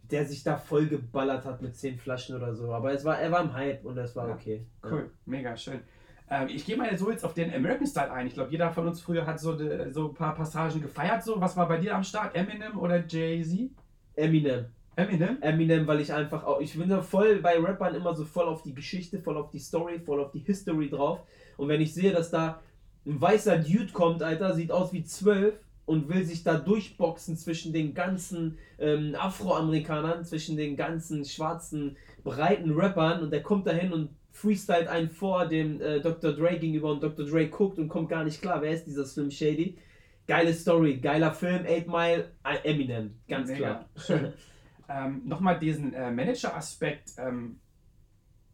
der 0.09 0.25
sich 0.25 0.43
da 0.43 0.57
voll 0.57 0.87
geballert 0.87 1.45
hat 1.45 1.61
mit 1.61 1.75
10 1.75 1.99
Flaschen 1.99 2.35
oder 2.35 2.55
so. 2.55 2.73
Aber 2.73 2.91
es 2.93 3.05
war, 3.05 3.19
er 3.19 3.31
war 3.31 3.43
im 3.43 3.53
Hype 3.53 3.85
und 3.85 3.95
das 3.95 4.15
war 4.15 4.29
ja. 4.29 4.33
okay. 4.33 4.65
Cool, 4.83 4.99
ja. 4.99 5.09
mega 5.25 5.55
schön. 5.55 5.81
Ähm, 6.29 6.47
ich 6.49 6.65
gehe 6.65 6.77
mal 6.77 6.95
so 6.97 7.09
jetzt 7.09 7.23
auf 7.23 7.33
den 7.33 7.53
American 7.53 7.87
Style 7.87 8.11
ein. 8.11 8.27
Ich 8.27 8.33
glaube, 8.33 8.51
jeder 8.51 8.71
von 8.71 8.87
uns 8.87 9.01
früher 9.01 9.25
hat 9.25 9.39
so, 9.39 9.53
de, 9.53 9.91
so 9.91 10.09
ein 10.09 10.13
paar 10.13 10.35
Passagen 10.35 10.81
gefeiert. 10.81 11.23
So. 11.23 11.39
Was 11.39 11.55
war 11.55 11.67
bei 11.67 11.77
dir 11.77 11.95
am 11.95 12.03
Start? 12.03 12.35
Eminem 12.35 12.77
oder 12.77 13.05
Jay-Z? 13.05 13.71
Eminem. 14.15 14.65
Eminem? 14.95 15.37
Eminem, 15.41 15.85
weil 15.85 16.01
ich 16.01 16.11
einfach 16.11 16.43
auch, 16.43 16.59
ich 16.59 16.77
bin 16.77 16.89
da 16.89 17.01
voll 17.01 17.39
bei 17.39 17.59
Rappern 17.59 17.93
immer 17.93 18.15
so 18.15 18.25
voll 18.25 18.47
auf 18.47 18.63
die 18.63 18.73
Geschichte, 18.73 19.19
voll 19.19 19.37
auf 19.37 19.51
die 19.51 19.59
Story, 19.59 19.99
voll 19.99 20.19
auf 20.19 20.31
die 20.31 20.39
History 20.39 20.89
drauf. 20.89 21.19
Und 21.55 21.69
wenn 21.69 21.81
ich 21.81 21.93
sehe, 21.93 22.11
dass 22.11 22.31
da 22.31 22.61
ein 23.05 23.21
weißer 23.21 23.59
Dude 23.59 23.93
kommt, 23.93 24.23
Alter, 24.23 24.53
sieht 24.53 24.71
aus 24.71 24.91
wie 24.93 25.03
zwölf 25.03 25.53
und 25.85 26.09
will 26.09 26.25
sich 26.25 26.43
da 26.43 26.55
durchboxen 26.55 27.37
zwischen 27.37 27.73
den 27.73 27.93
ganzen 27.93 28.57
ähm, 28.79 29.15
Afroamerikanern, 29.17 30.25
zwischen 30.25 30.57
den 30.57 30.75
ganzen 30.75 31.23
schwarzen, 31.23 31.95
breiten 32.23 32.71
Rappern 32.71 33.21
und 33.21 33.31
der 33.31 33.43
kommt 33.43 33.67
dahin 33.67 33.93
und 33.93 34.09
freestylt 34.37 34.87
einen 34.87 35.09
vor 35.09 35.47
dem 35.47 35.81
äh, 35.81 35.99
Dr. 35.99 36.31
Dre 36.31 36.59
gegenüber 36.59 36.91
und 36.91 37.01
Dr. 37.01 37.25
Dre 37.25 37.47
guckt 37.47 37.79
und 37.79 37.87
kommt 37.87 38.09
gar 38.09 38.23
nicht 38.23 38.41
klar, 38.41 38.61
wer 38.61 38.71
ist 38.71 38.85
dieser 38.85 39.05
Slim 39.05 39.31
Shady. 39.31 39.77
Geile 40.27 40.53
Story, 40.53 40.97
geiler 40.97 41.31
Film, 41.31 41.65
8 41.65 41.87
Mile, 41.87 42.31
äh, 42.43 42.69
Eminem, 42.69 43.15
ganz 43.27 43.49
Mega. 43.49 43.85
klar. 43.95 44.33
ähm, 44.89 45.21
Nochmal 45.25 45.57
diesen 45.57 45.93
äh, 45.93 46.11
Manager-Aspekt. 46.11 47.13
Ähm, 47.17 47.59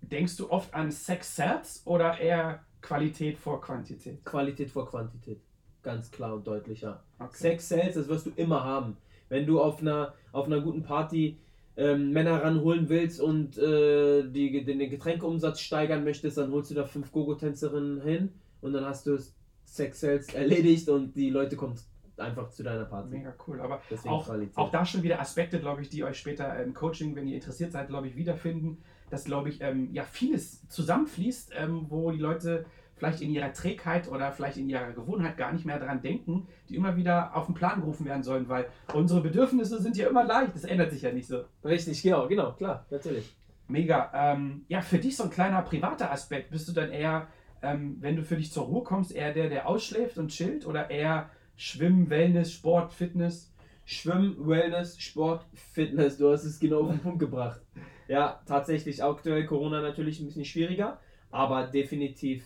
denkst 0.02 0.38
du 0.38 0.50
oft 0.50 0.74
an 0.74 0.92
Sex 0.92 1.36
Sales 1.36 1.82
oder 1.86 2.18
eher 2.18 2.64
Qualität 2.82 3.38
vor 3.38 3.60
Quantität? 3.60 4.24
Qualität 4.24 4.70
vor 4.70 4.88
Quantität. 4.90 5.42
Ganz 5.82 6.10
klar 6.12 6.36
und 6.36 6.48
deutlich, 6.48 6.82
ja. 6.82 7.04
Okay. 7.20 7.32
Sex 7.34 7.68
Sales, 7.68 7.96
das 7.96 8.08
wirst 8.08 8.28
du 8.28 8.32
immer 8.38 8.64
haben. 8.64 8.96
Wenn 9.28 9.46
du 9.46 9.62
auf 9.62 9.82
einer, 9.82 10.14
auf 10.32 10.46
einer 10.46 10.62
guten 10.62 10.84
Party 10.84 11.40
ähm, 11.76 12.12
Männer 12.12 12.44
ranholen 12.44 12.90
willst 12.90 13.20
und 13.20 13.58
äh, 13.58 14.24
die, 14.30 14.64
den 14.64 14.80
Getränkeumsatz 14.90 15.60
steigern 15.60 16.04
möchtest, 16.04 16.38
dann 16.38 16.52
holst 16.52 16.72
du 16.72 16.76
da 16.76 16.86
fünf 16.86 17.12
Gogo-Tänzerinnen 17.12 18.02
hin 18.02 18.30
und 18.62 18.74
dann 18.74 18.86
hast 18.86 19.08
du 19.08 19.18
Sex 19.66 20.02
Sales 20.02 20.34
erledigt 20.34 20.90
und 20.90 21.16
die 21.16 21.30
Leute 21.30 21.56
kommen 21.56 21.76
einfach 22.18 22.50
zu 22.50 22.64
deiner 22.64 22.86
Party. 22.86 23.10
Mega 23.10 23.34
cool. 23.48 23.60
Aber 23.60 23.82
auch, 24.06 24.30
auch 24.56 24.72
da 24.72 24.86
schon 24.86 25.02
wieder 25.04 25.20
Aspekte, 25.20 25.60
glaube 25.60 25.82
ich, 25.82 25.90
die 25.90 26.04
euch 26.04 26.20
später 26.20 26.62
im 26.62 26.74
Coaching, 26.74 27.16
wenn 27.16 27.28
ihr 27.28 27.36
interessiert 27.36 27.72
seid, 27.72 27.88
glaube 27.88 28.08
ich, 28.08 28.16
wiederfinden, 28.16 28.78
dass, 29.10 29.26
glaube 29.26 29.50
ich, 29.50 29.62
ähm, 29.62 29.90
ja 29.94 30.04
vieles 30.04 30.68
zusammenfließt, 30.70 31.54
ähm, 31.56 31.88
wo 31.90 32.12
die 32.12 32.20
Leute 32.20 32.66
vielleicht 33.04 33.22
in 33.22 33.32
ihrer 33.32 33.52
Trägheit 33.52 34.10
oder 34.10 34.32
vielleicht 34.32 34.56
in 34.58 34.70
ihrer 34.70 34.94
Gewohnheit 34.94 35.36
gar 35.36 35.52
nicht 35.52 35.66
mehr 35.66 35.78
daran 35.78 36.02
denken, 36.02 36.48
die 36.70 36.76
immer 36.76 36.96
wieder 36.96 37.36
auf 37.36 37.48
den 37.48 37.56
Plan 37.56 37.82
gerufen 37.82 38.06
werden 38.06 38.24
sollen, 38.24 38.48
weil 38.48 38.68
unsere 38.94 39.20
Bedürfnisse 39.20 39.82
sind 39.82 39.98
ja 39.98 40.08
immer 40.08 40.24
leicht, 40.24 40.56
das 40.56 40.64
ändert 40.64 40.92
sich 40.92 41.02
ja 41.02 41.12
nicht 41.12 41.28
so. 41.28 41.44
Richtig, 41.66 42.02
genau, 42.02 42.28
genau, 42.30 42.54
klar, 42.54 42.86
natürlich. 42.90 43.36
Mega. 43.68 44.10
Ähm, 44.14 44.64
ja, 44.70 44.82
für 44.82 45.00
dich 45.00 45.18
so 45.18 45.24
ein 45.24 45.30
kleiner 45.30 45.62
privater 45.64 46.12
Aspekt, 46.12 46.50
bist 46.52 46.70
du 46.70 46.72
dann 46.72 46.92
eher, 46.92 47.28
ähm, 47.62 47.98
wenn 48.00 48.16
du 48.16 48.24
für 48.24 48.38
dich 48.38 48.54
zur 48.54 48.64
Ruhe 48.64 48.84
kommst, 48.84 49.14
eher 49.14 49.34
der, 49.34 49.50
der 49.50 49.68
ausschläft 49.68 50.18
und 50.18 50.30
chillt 50.30 50.66
oder 50.66 50.90
eher 50.90 51.30
Schwimmen, 51.58 52.10
Wellness, 52.10 52.54
Sport, 52.54 52.94
Fitness? 52.94 53.54
Schwimmen, 53.86 54.38
Wellness, 54.48 54.98
Sport, 54.98 55.46
Fitness, 55.54 56.18
du 56.18 56.32
hast 56.32 56.46
es 56.46 56.58
genau 56.58 56.84
auf 56.84 56.92
den 56.92 57.00
Punkt 57.00 57.20
gebracht. 57.20 57.60
Ja, 58.08 58.42
tatsächlich 58.46 59.04
aktuell 59.04 59.46
Corona 59.46 59.82
natürlich 59.82 60.22
ein 60.22 60.28
bisschen 60.28 60.46
schwieriger, 60.46 61.00
aber 61.32 61.68
definitiv 61.68 62.46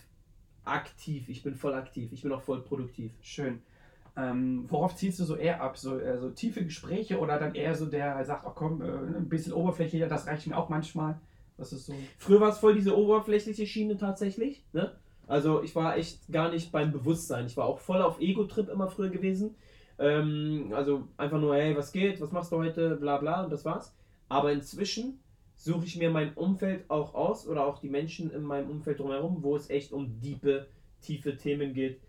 aktiv. 0.67 1.29
Ich 1.29 1.43
bin 1.43 1.55
voll 1.55 1.73
aktiv. 1.73 2.11
Ich 2.11 2.21
bin 2.21 2.31
auch 2.31 2.41
voll 2.41 2.61
produktiv. 2.61 3.11
Schön. 3.21 3.61
Ähm, 4.15 4.65
worauf 4.67 4.95
zielst 4.95 5.19
du 5.19 5.25
so 5.25 5.35
eher 5.35 5.61
ab? 5.61 5.77
So, 5.77 5.99
äh, 5.99 6.17
so 6.17 6.29
tiefe 6.31 6.63
Gespräche 6.63 7.19
oder 7.19 7.37
dann 7.39 7.53
eher 7.53 7.75
so 7.75 7.85
der 7.85 8.23
sagt, 8.25 8.45
ach 8.47 8.55
komm, 8.55 8.81
äh, 8.81 8.85
ein 8.85 9.29
bisschen 9.29 9.53
oberflächlicher, 9.53 10.07
das 10.07 10.25
reicht 10.25 10.47
mir 10.47 10.57
auch 10.57 10.69
manchmal. 10.69 11.19
Was 11.57 11.71
ist 11.71 11.85
so? 11.85 11.93
Früher 12.17 12.39
war 12.39 12.49
es 12.49 12.57
voll 12.57 12.75
diese 12.75 12.97
oberflächliche 12.97 13.67
Schiene 13.67 13.97
tatsächlich. 13.97 14.63
Ne? 14.73 14.91
Also 15.27 15.61
ich 15.61 15.75
war 15.75 15.97
echt 15.97 16.31
gar 16.31 16.49
nicht 16.49 16.71
beim 16.71 16.91
Bewusstsein. 16.91 17.45
Ich 17.45 17.57
war 17.57 17.65
auch 17.65 17.79
voll 17.79 18.01
auf 18.01 18.19
Ego-Trip 18.19 18.69
immer 18.69 18.87
früher 18.87 19.09
gewesen. 19.09 19.55
Ähm, 19.99 20.71
also 20.73 21.07
einfach 21.17 21.39
nur, 21.39 21.55
hey, 21.55 21.75
was 21.75 21.91
geht, 21.91 22.19
was 22.21 22.31
machst 22.31 22.51
du 22.51 22.57
heute, 22.57 22.95
bla 22.95 23.17
bla 23.17 23.43
und 23.43 23.51
das 23.51 23.65
war's. 23.65 23.95
Aber 24.29 24.51
inzwischen 24.51 25.19
suche 25.57 25.85
ich 25.85 25.97
mir 25.97 26.11
mein 26.11 26.33
Umfeld 26.35 26.89
auch 26.89 27.15
aus 27.15 27.47
oder 27.47 27.65
auch 27.65 27.79
die 27.79 27.89
Menschen 27.89 28.31
in 28.31 28.43
meinem 28.43 28.69
Umfeld 28.69 28.99
drumherum, 28.99 29.43
wo 29.43 29.55
es 29.55 29.69
echt 29.69 29.91
um 29.91 30.19
diepe, 30.21 30.67
tiefe 31.01 31.35
Themen 31.35 31.73
geht, 31.73 31.99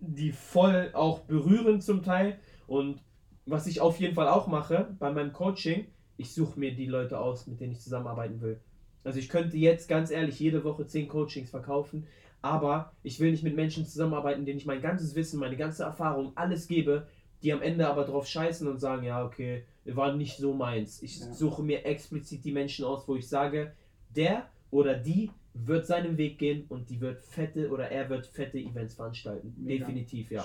die 0.00 0.32
voll 0.32 0.90
auch 0.94 1.20
berühren 1.20 1.80
zum 1.80 2.02
Teil. 2.02 2.38
Und 2.66 3.00
was 3.46 3.66
ich 3.66 3.80
auf 3.80 4.00
jeden 4.00 4.14
Fall 4.14 4.28
auch 4.28 4.46
mache 4.46 4.96
bei 4.98 5.12
meinem 5.12 5.32
Coaching, 5.32 5.86
ich 6.16 6.34
suche 6.34 6.58
mir 6.58 6.74
die 6.74 6.86
Leute 6.86 7.20
aus, 7.20 7.46
mit 7.46 7.60
denen 7.60 7.72
ich 7.72 7.80
zusammenarbeiten 7.80 8.40
will. 8.40 8.58
Also 9.04 9.18
ich 9.18 9.28
könnte 9.28 9.56
jetzt 9.56 9.88
ganz 9.88 10.10
ehrlich 10.10 10.40
jede 10.40 10.64
Woche 10.64 10.86
zehn 10.86 11.08
Coachings 11.08 11.50
verkaufen, 11.50 12.06
aber 12.40 12.92
ich 13.02 13.20
will 13.20 13.30
nicht 13.30 13.44
mit 13.44 13.54
Menschen 13.54 13.86
zusammenarbeiten, 13.86 14.44
denen 14.44 14.58
ich 14.58 14.66
mein 14.66 14.80
ganzes 14.80 15.14
Wissen, 15.14 15.40
meine 15.40 15.56
ganze 15.56 15.84
Erfahrung, 15.84 16.32
alles 16.36 16.68
gebe, 16.68 17.06
die 17.42 17.52
am 17.52 17.62
Ende 17.62 17.88
aber 17.88 18.04
drauf 18.04 18.26
scheißen 18.26 18.66
und 18.66 18.78
sagen, 18.78 19.04
ja, 19.04 19.24
okay, 19.24 19.64
war 19.84 20.14
nicht 20.14 20.36
so 20.36 20.54
meins. 20.54 21.02
Ich 21.02 21.20
ja. 21.20 21.32
suche 21.32 21.62
mir 21.62 21.84
explizit 21.84 22.44
die 22.44 22.52
Menschen 22.52 22.84
aus, 22.84 23.06
wo 23.06 23.16
ich 23.16 23.28
sage, 23.28 23.72
der 24.14 24.48
oder 24.70 24.94
die 24.94 25.30
wird 25.54 25.86
seinen 25.86 26.16
Weg 26.16 26.38
gehen 26.38 26.66
und 26.68 26.90
die 26.90 27.00
wird 27.00 27.20
fette 27.20 27.70
oder 27.70 27.90
er 27.90 28.08
wird 28.08 28.26
fette 28.26 28.58
Events 28.58 28.94
veranstalten. 28.94 29.54
Mega. 29.56 29.86
Definitiv, 29.86 30.30
ja. 30.30 30.44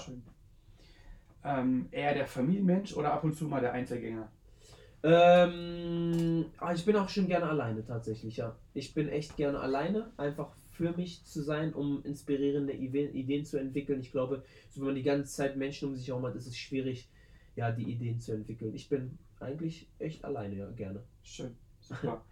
Ähm, 1.43 1.87
eher 1.91 2.13
der 2.13 2.25
Familienmensch 2.25 2.95
oder 2.95 3.13
ab 3.13 3.23
und 3.23 3.35
zu 3.35 3.45
mal 3.45 3.59
der 3.59 3.73
Einzelgänger? 3.73 4.29
Ähm, 5.03 6.45
ah, 6.57 6.73
ich 6.73 6.85
bin 6.85 6.95
auch 6.95 7.09
schon 7.09 7.27
gerne 7.27 7.47
alleine 7.47 7.85
tatsächlich, 7.85 8.37
ja. 8.37 8.55
Ich 8.73 8.93
bin 8.93 9.09
echt 9.09 9.35
gerne 9.35 9.59
alleine, 9.59 10.09
einfach 10.15 10.55
für 10.73 10.91
mich 10.91 11.23
zu 11.23 11.41
sein, 11.41 11.73
um 11.73 12.03
inspirierende 12.03 12.73
Ideen 12.73 13.45
zu 13.45 13.59
entwickeln. 13.59 14.01
Ich 14.01 14.11
glaube, 14.11 14.43
so 14.69 14.81
wenn 14.81 14.87
man 14.87 14.95
die 14.95 15.03
ganze 15.03 15.33
Zeit 15.33 15.55
Menschen 15.55 15.89
um 15.89 15.95
sich 15.95 16.07
herum 16.07 16.25
hat, 16.25 16.35
ist 16.35 16.47
es 16.47 16.57
schwierig, 16.57 17.07
ja, 17.55 17.71
die 17.71 17.91
Ideen 17.91 18.19
zu 18.19 18.33
entwickeln. 18.33 18.73
Ich 18.73 18.89
bin 18.89 19.17
eigentlich 19.39 19.87
echt 19.99 20.25
alleine, 20.25 20.55
ja, 20.55 20.69
gerne. 20.71 21.03
Schön, 21.21 21.55
super. 21.79 22.23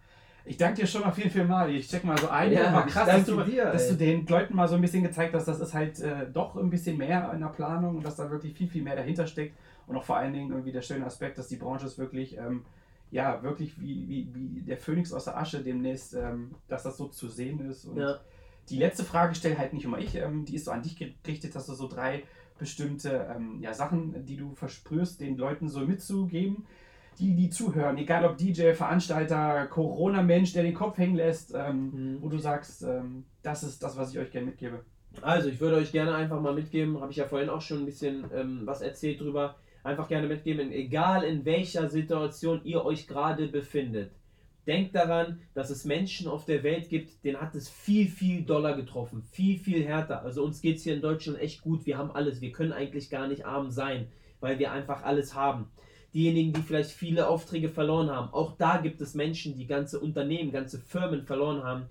Ich 0.44 0.56
danke 0.56 0.80
dir 0.80 0.86
schon 0.88 1.02
mal 1.02 1.12
viel, 1.12 1.30
viel 1.30 1.44
mal. 1.44 1.70
Ich 1.70 1.88
check 1.88 2.02
mal 2.02 2.18
so 2.18 2.28
ein. 2.28 2.52
Ja, 2.52 2.72
war 2.72 2.86
krass, 2.86 3.06
dass, 3.06 3.26
du, 3.26 3.42
dir, 3.42 3.66
dass 3.66 3.88
du, 3.88 3.94
den 3.94 4.26
Leuten 4.26 4.56
mal 4.56 4.66
so 4.66 4.74
ein 4.74 4.80
bisschen 4.80 5.04
gezeigt 5.04 5.34
hast, 5.34 5.46
dass 5.46 5.60
es 5.60 5.72
halt 5.72 6.00
äh, 6.00 6.26
doch 6.32 6.56
ein 6.56 6.68
bisschen 6.68 6.96
mehr 6.98 7.30
in 7.32 7.40
der 7.40 7.46
Planung 7.46 7.96
und 7.96 8.04
dass 8.04 8.16
da 8.16 8.28
wirklich 8.28 8.54
viel, 8.54 8.68
viel 8.68 8.82
mehr 8.82 8.96
dahinter 8.96 9.26
steckt. 9.26 9.56
Und 9.86 9.96
auch 9.96 10.02
vor 10.04 10.16
allen 10.16 10.32
Dingen 10.32 10.50
irgendwie 10.50 10.72
der 10.72 10.82
schöne 10.82 11.06
Aspekt, 11.06 11.38
dass 11.38 11.46
die 11.46 11.56
Branche 11.56 11.86
es 11.86 11.96
wirklich, 11.96 12.36
ähm, 12.36 12.64
ja, 13.12 13.40
wirklich 13.44 13.80
wie, 13.80 14.08
wie, 14.08 14.28
wie 14.34 14.62
der 14.62 14.78
Phönix 14.78 15.12
aus 15.12 15.26
der 15.26 15.38
Asche 15.38 15.62
demnächst, 15.62 16.14
ähm, 16.14 16.50
dass 16.66 16.82
das 16.82 16.96
so 16.96 17.06
zu 17.06 17.28
sehen 17.28 17.60
ist. 17.70 17.84
Und 17.84 17.98
ja. 17.98 18.18
Die 18.70 18.78
letzte 18.78 19.04
Frage 19.04 19.34
stelle 19.34 19.58
halt 19.58 19.72
nicht 19.72 19.84
immer 19.84 19.98
ich, 19.98 20.14
ähm, 20.16 20.44
die 20.44 20.54
ist 20.54 20.64
so 20.64 20.70
an 20.70 20.82
dich 20.82 20.96
gerichtet, 20.96 21.54
dass 21.54 21.66
du 21.66 21.74
so 21.74 21.88
drei 21.88 22.22
bestimmte 22.58 23.28
ähm, 23.34 23.58
ja, 23.60 23.74
Sachen, 23.74 24.24
die 24.24 24.36
du 24.36 24.54
versprühst, 24.54 25.20
den 25.20 25.36
Leuten 25.36 25.68
so 25.68 25.80
mitzugeben 25.80 26.64
die, 27.18 27.34
die 27.34 27.50
zuhören, 27.50 27.98
egal 27.98 28.24
ob 28.24 28.36
DJ, 28.36 28.72
Veranstalter, 28.72 29.66
Corona-Mensch, 29.66 30.52
der 30.52 30.62
den 30.62 30.74
Kopf 30.74 30.98
hängen 30.98 31.16
lässt, 31.16 31.54
ähm, 31.54 32.14
mhm. 32.14 32.22
wo 32.22 32.28
du 32.28 32.38
sagst, 32.38 32.82
ähm, 32.82 33.24
das 33.42 33.62
ist 33.62 33.82
das, 33.82 33.96
was 33.96 34.12
ich 34.12 34.18
euch 34.18 34.30
gerne 34.30 34.46
mitgebe? 34.46 34.84
Also, 35.20 35.48
ich 35.48 35.60
würde 35.60 35.76
euch 35.76 35.92
gerne 35.92 36.14
einfach 36.14 36.40
mal 36.40 36.54
mitgeben, 36.54 37.00
habe 37.00 37.12
ich 37.12 37.18
ja 37.18 37.26
vorhin 37.26 37.50
auch 37.50 37.60
schon 37.60 37.80
ein 37.80 37.86
bisschen 37.86 38.24
ähm, 38.34 38.62
was 38.64 38.80
erzählt 38.80 39.20
drüber, 39.20 39.56
einfach 39.84 40.08
gerne 40.08 40.26
mitgeben, 40.26 40.72
egal 40.72 41.24
in 41.24 41.44
welcher 41.44 41.90
Situation 41.90 42.60
ihr 42.64 42.84
euch 42.84 43.06
gerade 43.06 43.48
befindet. 43.48 44.12
Denkt 44.66 44.94
daran, 44.94 45.40
dass 45.54 45.70
es 45.70 45.84
Menschen 45.84 46.28
auf 46.28 46.44
der 46.44 46.62
Welt 46.62 46.88
gibt, 46.88 47.24
denen 47.24 47.40
hat 47.40 47.54
es 47.54 47.68
viel, 47.68 48.08
viel 48.08 48.42
doller 48.42 48.76
getroffen, 48.76 49.22
viel, 49.22 49.58
viel 49.58 49.84
härter. 49.84 50.22
Also 50.22 50.44
uns 50.44 50.60
geht 50.60 50.76
es 50.76 50.84
hier 50.84 50.94
in 50.94 51.02
Deutschland 51.02 51.40
echt 51.40 51.62
gut, 51.62 51.84
wir 51.84 51.98
haben 51.98 52.12
alles, 52.12 52.40
wir 52.40 52.52
können 52.52 52.72
eigentlich 52.72 53.10
gar 53.10 53.26
nicht 53.26 53.44
arm 53.44 53.70
sein, 53.70 54.06
weil 54.40 54.58
wir 54.58 54.70
einfach 54.70 55.02
alles 55.02 55.34
haben 55.34 55.68
diejenigen, 56.14 56.52
die 56.52 56.62
vielleicht 56.62 56.90
viele 56.90 57.28
Aufträge 57.28 57.68
verloren 57.68 58.10
haben. 58.10 58.32
Auch 58.32 58.56
da 58.56 58.76
gibt 58.78 59.00
es 59.00 59.14
Menschen, 59.14 59.56
die 59.56 59.66
ganze 59.66 59.98
Unternehmen, 59.98 60.52
ganze 60.52 60.78
Firmen 60.78 61.22
verloren 61.24 61.62
haben. 61.62 61.86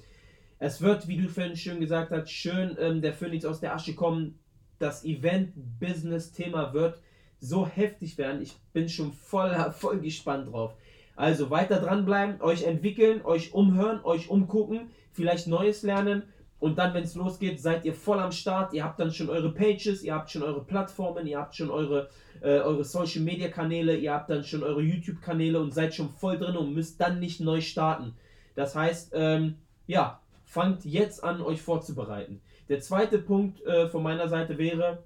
Es 0.60 0.82
wird, 0.82 1.08
wie 1.08 1.18
du 1.18 1.28
vorhin 1.28 1.56
schön 1.56 1.80
gesagt 1.80 2.12
hast, 2.12 2.30
schön 2.30 2.78
ähm, 2.80 3.02
der 3.02 3.14
Phönix 3.14 3.46
aus 3.46 3.60
der 3.60 3.74
Asche 3.74 3.96
kommen. 3.96 4.38
Das 4.78 5.04
Event-Business-Thema 5.04 6.74
wird 6.74 7.00
so 7.40 7.68
heftig 7.68 8.18
werden. 8.20 8.42
Ich 8.42 8.56
bin 8.74 8.88
schon 8.88 9.12
voll, 9.12 9.56
voll 9.78 10.00
gespannt 10.00 10.52
drauf. 10.52 10.76
Also 11.22 11.52
weiter 11.52 11.80
dranbleiben, 11.80 12.42
euch 12.42 12.64
entwickeln, 12.64 13.22
euch 13.24 13.54
umhören, 13.54 14.04
euch 14.04 14.32
umgucken, 14.32 14.90
vielleicht 15.12 15.46
Neues 15.46 15.84
lernen. 15.84 16.24
Und 16.60 16.80
dann, 16.80 16.96
wenn 16.96 17.04
es 17.04 17.14
losgeht, 17.14 17.62
seid 17.62 17.86
ihr 17.86 17.94
voll 17.94 18.20
am 18.20 18.32
Start. 18.32 18.74
Ihr 18.74 18.84
habt 18.84 19.00
dann 19.00 19.12
schon 19.12 19.30
eure 19.30 19.52
Pages, 19.52 20.02
ihr 20.02 20.16
habt 20.16 20.32
schon 20.32 20.42
eure 20.42 20.64
Plattformen, 20.64 21.28
ihr 21.28 21.38
habt 21.38 21.56
schon 21.56 21.70
eure 21.70 22.10
äh, 22.42 22.60
eure 22.60 22.84
Social 22.84 23.22
Media 23.22 23.50
Kanäle, 23.50 23.96
ihr 23.98 24.14
habt 24.14 24.32
dann 24.32 24.44
schon 24.44 24.64
eure 24.64 24.82
YouTube 24.82 25.22
Kanäle 25.22 25.60
und 25.60 25.76
seid 25.76 25.94
schon 25.94 26.10
voll 26.10 26.40
drin 26.40 26.58
und 26.58 26.74
müsst 26.74 27.00
dann 27.00 27.20
nicht 27.20 27.40
neu 27.40 27.62
starten. 27.62 28.16
Das 28.56 28.76
heißt, 28.76 29.12
ähm, 29.14 29.58
ja, 29.86 30.20
fangt 30.46 30.86
jetzt 30.86 31.24
an, 31.24 31.44
euch 31.44 31.62
vorzubereiten. 31.62 32.42
Der 32.68 32.80
zweite 32.80 33.20
Punkt 33.20 33.64
äh, 33.68 33.88
von 33.90 34.02
meiner 34.02 34.28
Seite 34.28 34.58
wäre, 34.58 35.04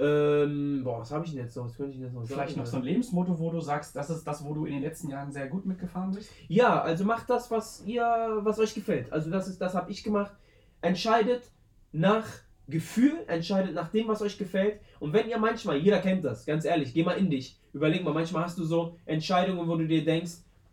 ähm, 0.00 0.82
boah, 0.82 1.00
was 1.00 1.12
habe 1.12 1.24
ich 1.24 1.32
denn 1.32 1.44
jetzt 1.44 1.56
noch? 1.56 1.66
Was 1.66 1.76
könnte 1.76 1.92
ich 1.92 1.98
denn 1.98 2.06
jetzt 2.06 2.14
noch 2.14 2.26
Vielleicht 2.26 2.56
noch 2.56 2.66
so 2.66 2.78
ein 2.78 2.82
Lebensmotto, 2.82 3.38
wo 3.38 3.50
du 3.50 3.60
sagst, 3.60 3.94
das 3.94 4.10
ist 4.10 4.24
das, 4.24 4.44
wo 4.44 4.52
du 4.52 4.64
in 4.66 4.74
den 4.74 4.82
letzten 4.82 5.08
Jahren 5.08 5.30
sehr 5.30 5.48
gut 5.48 5.66
mitgefahren 5.66 6.10
bist? 6.10 6.30
Ja, 6.48 6.80
also 6.80 7.04
macht 7.04 7.30
das, 7.30 7.50
was 7.50 7.84
ihr, 7.86 8.02
was 8.40 8.58
euch 8.58 8.74
gefällt. 8.74 9.12
Also 9.12 9.30
das 9.30 9.46
ist, 9.46 9.60
das 9.60 9.74
habe 9.74 9.90
ich 9.92 10.02
gemacht. 10.02 10.32
Entscheidet 10.80 11.50
nach 11.92 12.26
Gefühl 12.66 13.24
entscheidet 13.26 13.74
nach 13.74 13.90
dem, 13.90 14.08
was 14.08 14.22
euch 14.22 14.38
gefällt. 14.38 14.80
Und 14.98 15.12
wenn 15.12 15.28
ihr 15.28 15.38
manchmal, 15.38 15.76
jeder 15.76 15.98
kennt 15.98 16.24
das, 16.24 16.46
ganz 16.46 16.64
ehrlich, 16.64 16.94
geh 16.94 17.02
mal 17.02 17.18
in 17.18 17.30
dich. 17.30 17.58
Überleg 17.72 18.02
mal, 18.02 18.14
manchmal 18.14 18.44
hast 18.44 18.58
du 18.58 18.64
so 18.64 18.96
Entscheidungen, 19.04 19.68
wo 19.68 19.76
du 19.76 19.86
dir 19.86 20.04
denkst, 20.04 20.32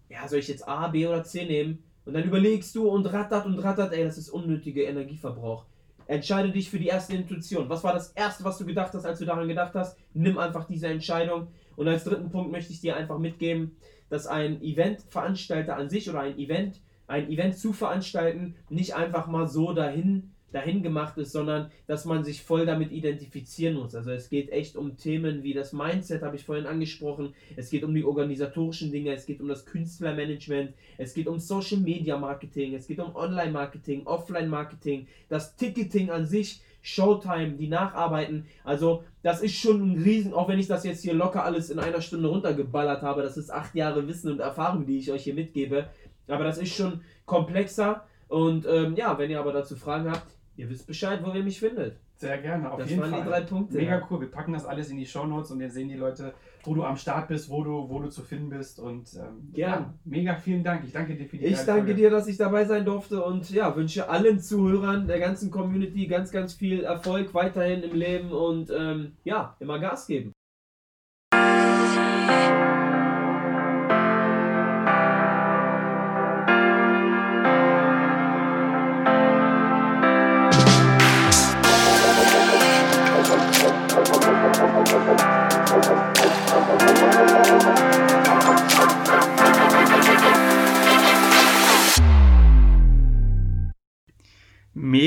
ja, 0.10 0.28
soll 0.28 0.40
ich 0.40 0.48
jetzt 0.48 0.68
A, 0.68 0.88
B 0.88 1.06
oder 1.06 1.24
C 1.24 1.46
nehmen? 1.46 1.84
Und 2.06 2.14
dann 2.14 2.24
überlegst 2.24 2.74
du 2.76 2.90
und 2.90 3.06
rattert 3.08 3.46
und 3.46 3.60
rattert, 3.60 3.94
ey, 3.94 4.04
das 4.04 4.18
ist 4.18 4.30
unnötiger 4.30 4.84
Energieverbrauch. 4.84 5.66
Entscheide 6.12 6.52
dich 6.52 6.70
für 6.70 6.78
die 6.78 6.88
erste 6.88 7.16
Intuition. 7.16 7.70
Was 7.70 7.86
war 7.86 7.94
das 7.94 8.10
erste, 8.10 8.44
was 8.44 8.58
du 8.58 8.66
gedacht 8.66 8.94
hast, 8.94 9.06
als 9.06 9.20
du 9.20 9.26
daran 9.26 9.48
gedacht 9.48 9.74
hast? 9.76 9.98
Nimm 10.14 10.38
einfach 10.38 10.66
diese 10.66 10.88
Entscheidung. 10.88 11.48
Und 11.78 11.88
als 11.88 12.04
dritten 12.04 12.30
Punkt 12.30 12.52
möchte 12.52 12.74
ich 12.74 12.82
dir 12.82 12.98
einfach 12.98 13.18
mitgeben, 13.18 13.78
dass 14.10 14.28
ein 14.28 14.62
Eventveranstalter 14.62 15.78
an 15.78 15.90
sich 15.90 16.10
oder 16.10 16.20
ein 16.20 16.38
Event, 16.38 16.82
ein 17.08 17.30
Event 17.30 17.58
zu 17.58 17.72
veranstalten, 17.72 18.56
nicht 18.70 18.94
einfach 18.94 19.28
mal 19.28 19.48
so 19.48 19.72
dahin 19.72 20.34
dahin 20.52 20.84
gemacht 20.84 21.18
ist, 21.18 21.32
sondern 21.32 21.72
dass 21.88 22.06
man 22.06 22.24
sich 22.24 22.42
voll 22.44 22.66
damit 22.66 22.92
identifizieren 22.92 23.76
muss. 23.76 23.96
Also 23.96 24.12
es 24.12 24.30
geht 24.30 24.52
echt 24.52 24.76
um 24.76 24.98
Themen 24.98 25.44
wie 25.44 25.54
das 25.54 25.74
Mindset, 25.74 26.22
habe 26.22 26.36
ich 26.36 26.46
vorhin 26.46 26.66
angesprochen. 26.66 27.34
Es 27.56 27.70
geht 27.70 27.84
um 27.84 27.94
die 27.94 28.04
organisatorischen 28.04 28.92
Dinge, 28.92 29.14
es 29.14 29.26
geht 29.26 29.42
um 29.42 29.48
das 29.48 29.66
Künstlermanagement, 29.66 30.74
es 30.98 31.14
geht 31.14 31.28
um 31.28 31.40
Social 31.40 31.80
Media 31.80 32.18
Marketing, 32.18 32.76
es 32.76 32.88
geht 32.88 33.00
um 33.00 33.16
Online 33.16 33.52
Marketing, 33.52 34.06
Offline 34.06 34.50
Marketing, 34.50 35.08
das 35.30 35.56
Ticketing 35.56 36.10
an 36.10 36.26
sich. 36.26 36.62
Showtime, 36.84 37.52
die 37.52 37.68
Nacharbeiten. 37.68 38.48
Also, 38.64 39.04
das 39.22 39.42
ist 39.42 39.56
schon 39.56 39.92
ein 39.92 40.02
Riesen, 40.02 40.34
auch 40.34 40.48
wenn 40.48 40.58
ich 40.58 40.66
das 40.66 40.84
jetzt 40.84 41.04
hier 41.04 41.14
locker 41.14 41.46
alles 41.46 41.70
in 41.70 41.78
einer 41.78 42.02
Stunde 42.02 42.28
runtergeballert 42.28 43.04
habe. 43.04 43.22
Das 43.22 43.38
ist 43.38 43.52
acht 43.52 43.76
Jahre 43.76 44.08
Wissen 44.08 44.32
und 44.32 44.40
Erfahrung, 44.40 44.88
die 44.88 44.98
ich 44.98 45.12
euch 45.12 45.24
hier 45.24 45.36
mitgebe. 45.36 45.88
Aber 46.28 46.44
das 46.44 46.58
ist 46.58 46.74
schon 46.74 47.02
komplexer. 47.26 48.04
Und 48.28 48.66
ähm, 48.66 48.96
ja, 48.96 49.18
wenn 49.18 49.30
ihr 49.30 49.40
aber 49.40 49.54
dazu 49.54 49.76
Fragen 49.76 50.10
habt, 50.10 50.32
Ihr 50.56 50.70
wisst 50.70 50.88
Bescheid, 50.88 51.22
wo 51.24 51.32
ihr 51.32 51.44
mich 51.44 51.60
findet. 51.60 51.98
Sehr 52.16 52.38
gerne, 52.38 52.72
auf 52.72 52.80
das 52.80 52.90
jeden 52.90 53.02
Fall. 53.02 53.12
Waren 53.12 53.24
die 53.24 53.30
drei 53.30 53.42
Punkte. 53.42 53.78
Mega 53.78 54.08
cool. 54.10 54.22
Wir 54.22 54.30
packen 54.30 54.54
das 54.54 54.66
alles 54.66 54.90
in 54.92 54.98
die 54.98 55.08
Show 55.08 55.26
Notes 55.26 55.50
und 55.50 55.60
dann 55.60 55.72
sehen 55.72 55.90
die 55.90 55.96
Leute, 55.96 56.36
wo 56.64 56.76
du 56.76 56.84
am 56.84 56.96
Start 56.96 57.30
bist, 57.30 57.50
wo 57.50 57.64
du, 57.64 57.90
wo 57.90 58.00
du 58.00 58.10
zu 58.10 58.22
finden 58.22 58.50
bist. 58.50 58.80
Und 58.80 59.12
ähm, 59.16 59.50
ja, 59.54 59.92
mega 60.06 60.36
vielen 60.36 60.64
Dank. 60.64 60.84
Ich 60.86 60.92
danke 60.92 61.16
dir 61.16 61.26
für 61.26 61.38
die 61.38 61.46
Ich 61.46 61.58
danke 61.64 61.86
Folge. 61.86 61.96
dir, 61.96 62.12
dass 62.12 62.28
ich 62.28 62.38
dabei 62.38 62.66
sein 62.66 62.86
durfte 62.86 63.24
und 63.24 63.50
ja, 63.50 63.76
wünsche 63.76 64.08
allen 64.08 64.40
Zuhörern 64.40 65.08
der 65.08 65.20
ganzen 65.20 65.50
Community 65.50 66.06
ganz, 66.06 66.32
ganz 66.32 66.54
viel 66.54 66.84
Erfolg 66.84 67.34
weiterhin 67.34 67.82
im 67.82 67.96
Leben 67.96 68.32
und 68.32 68.70
ähm, 68.70 69.14
ja, 69.24 69.56
immer 69.60 69.80
Gas 69.80 70.06
geben. 70.06 70.32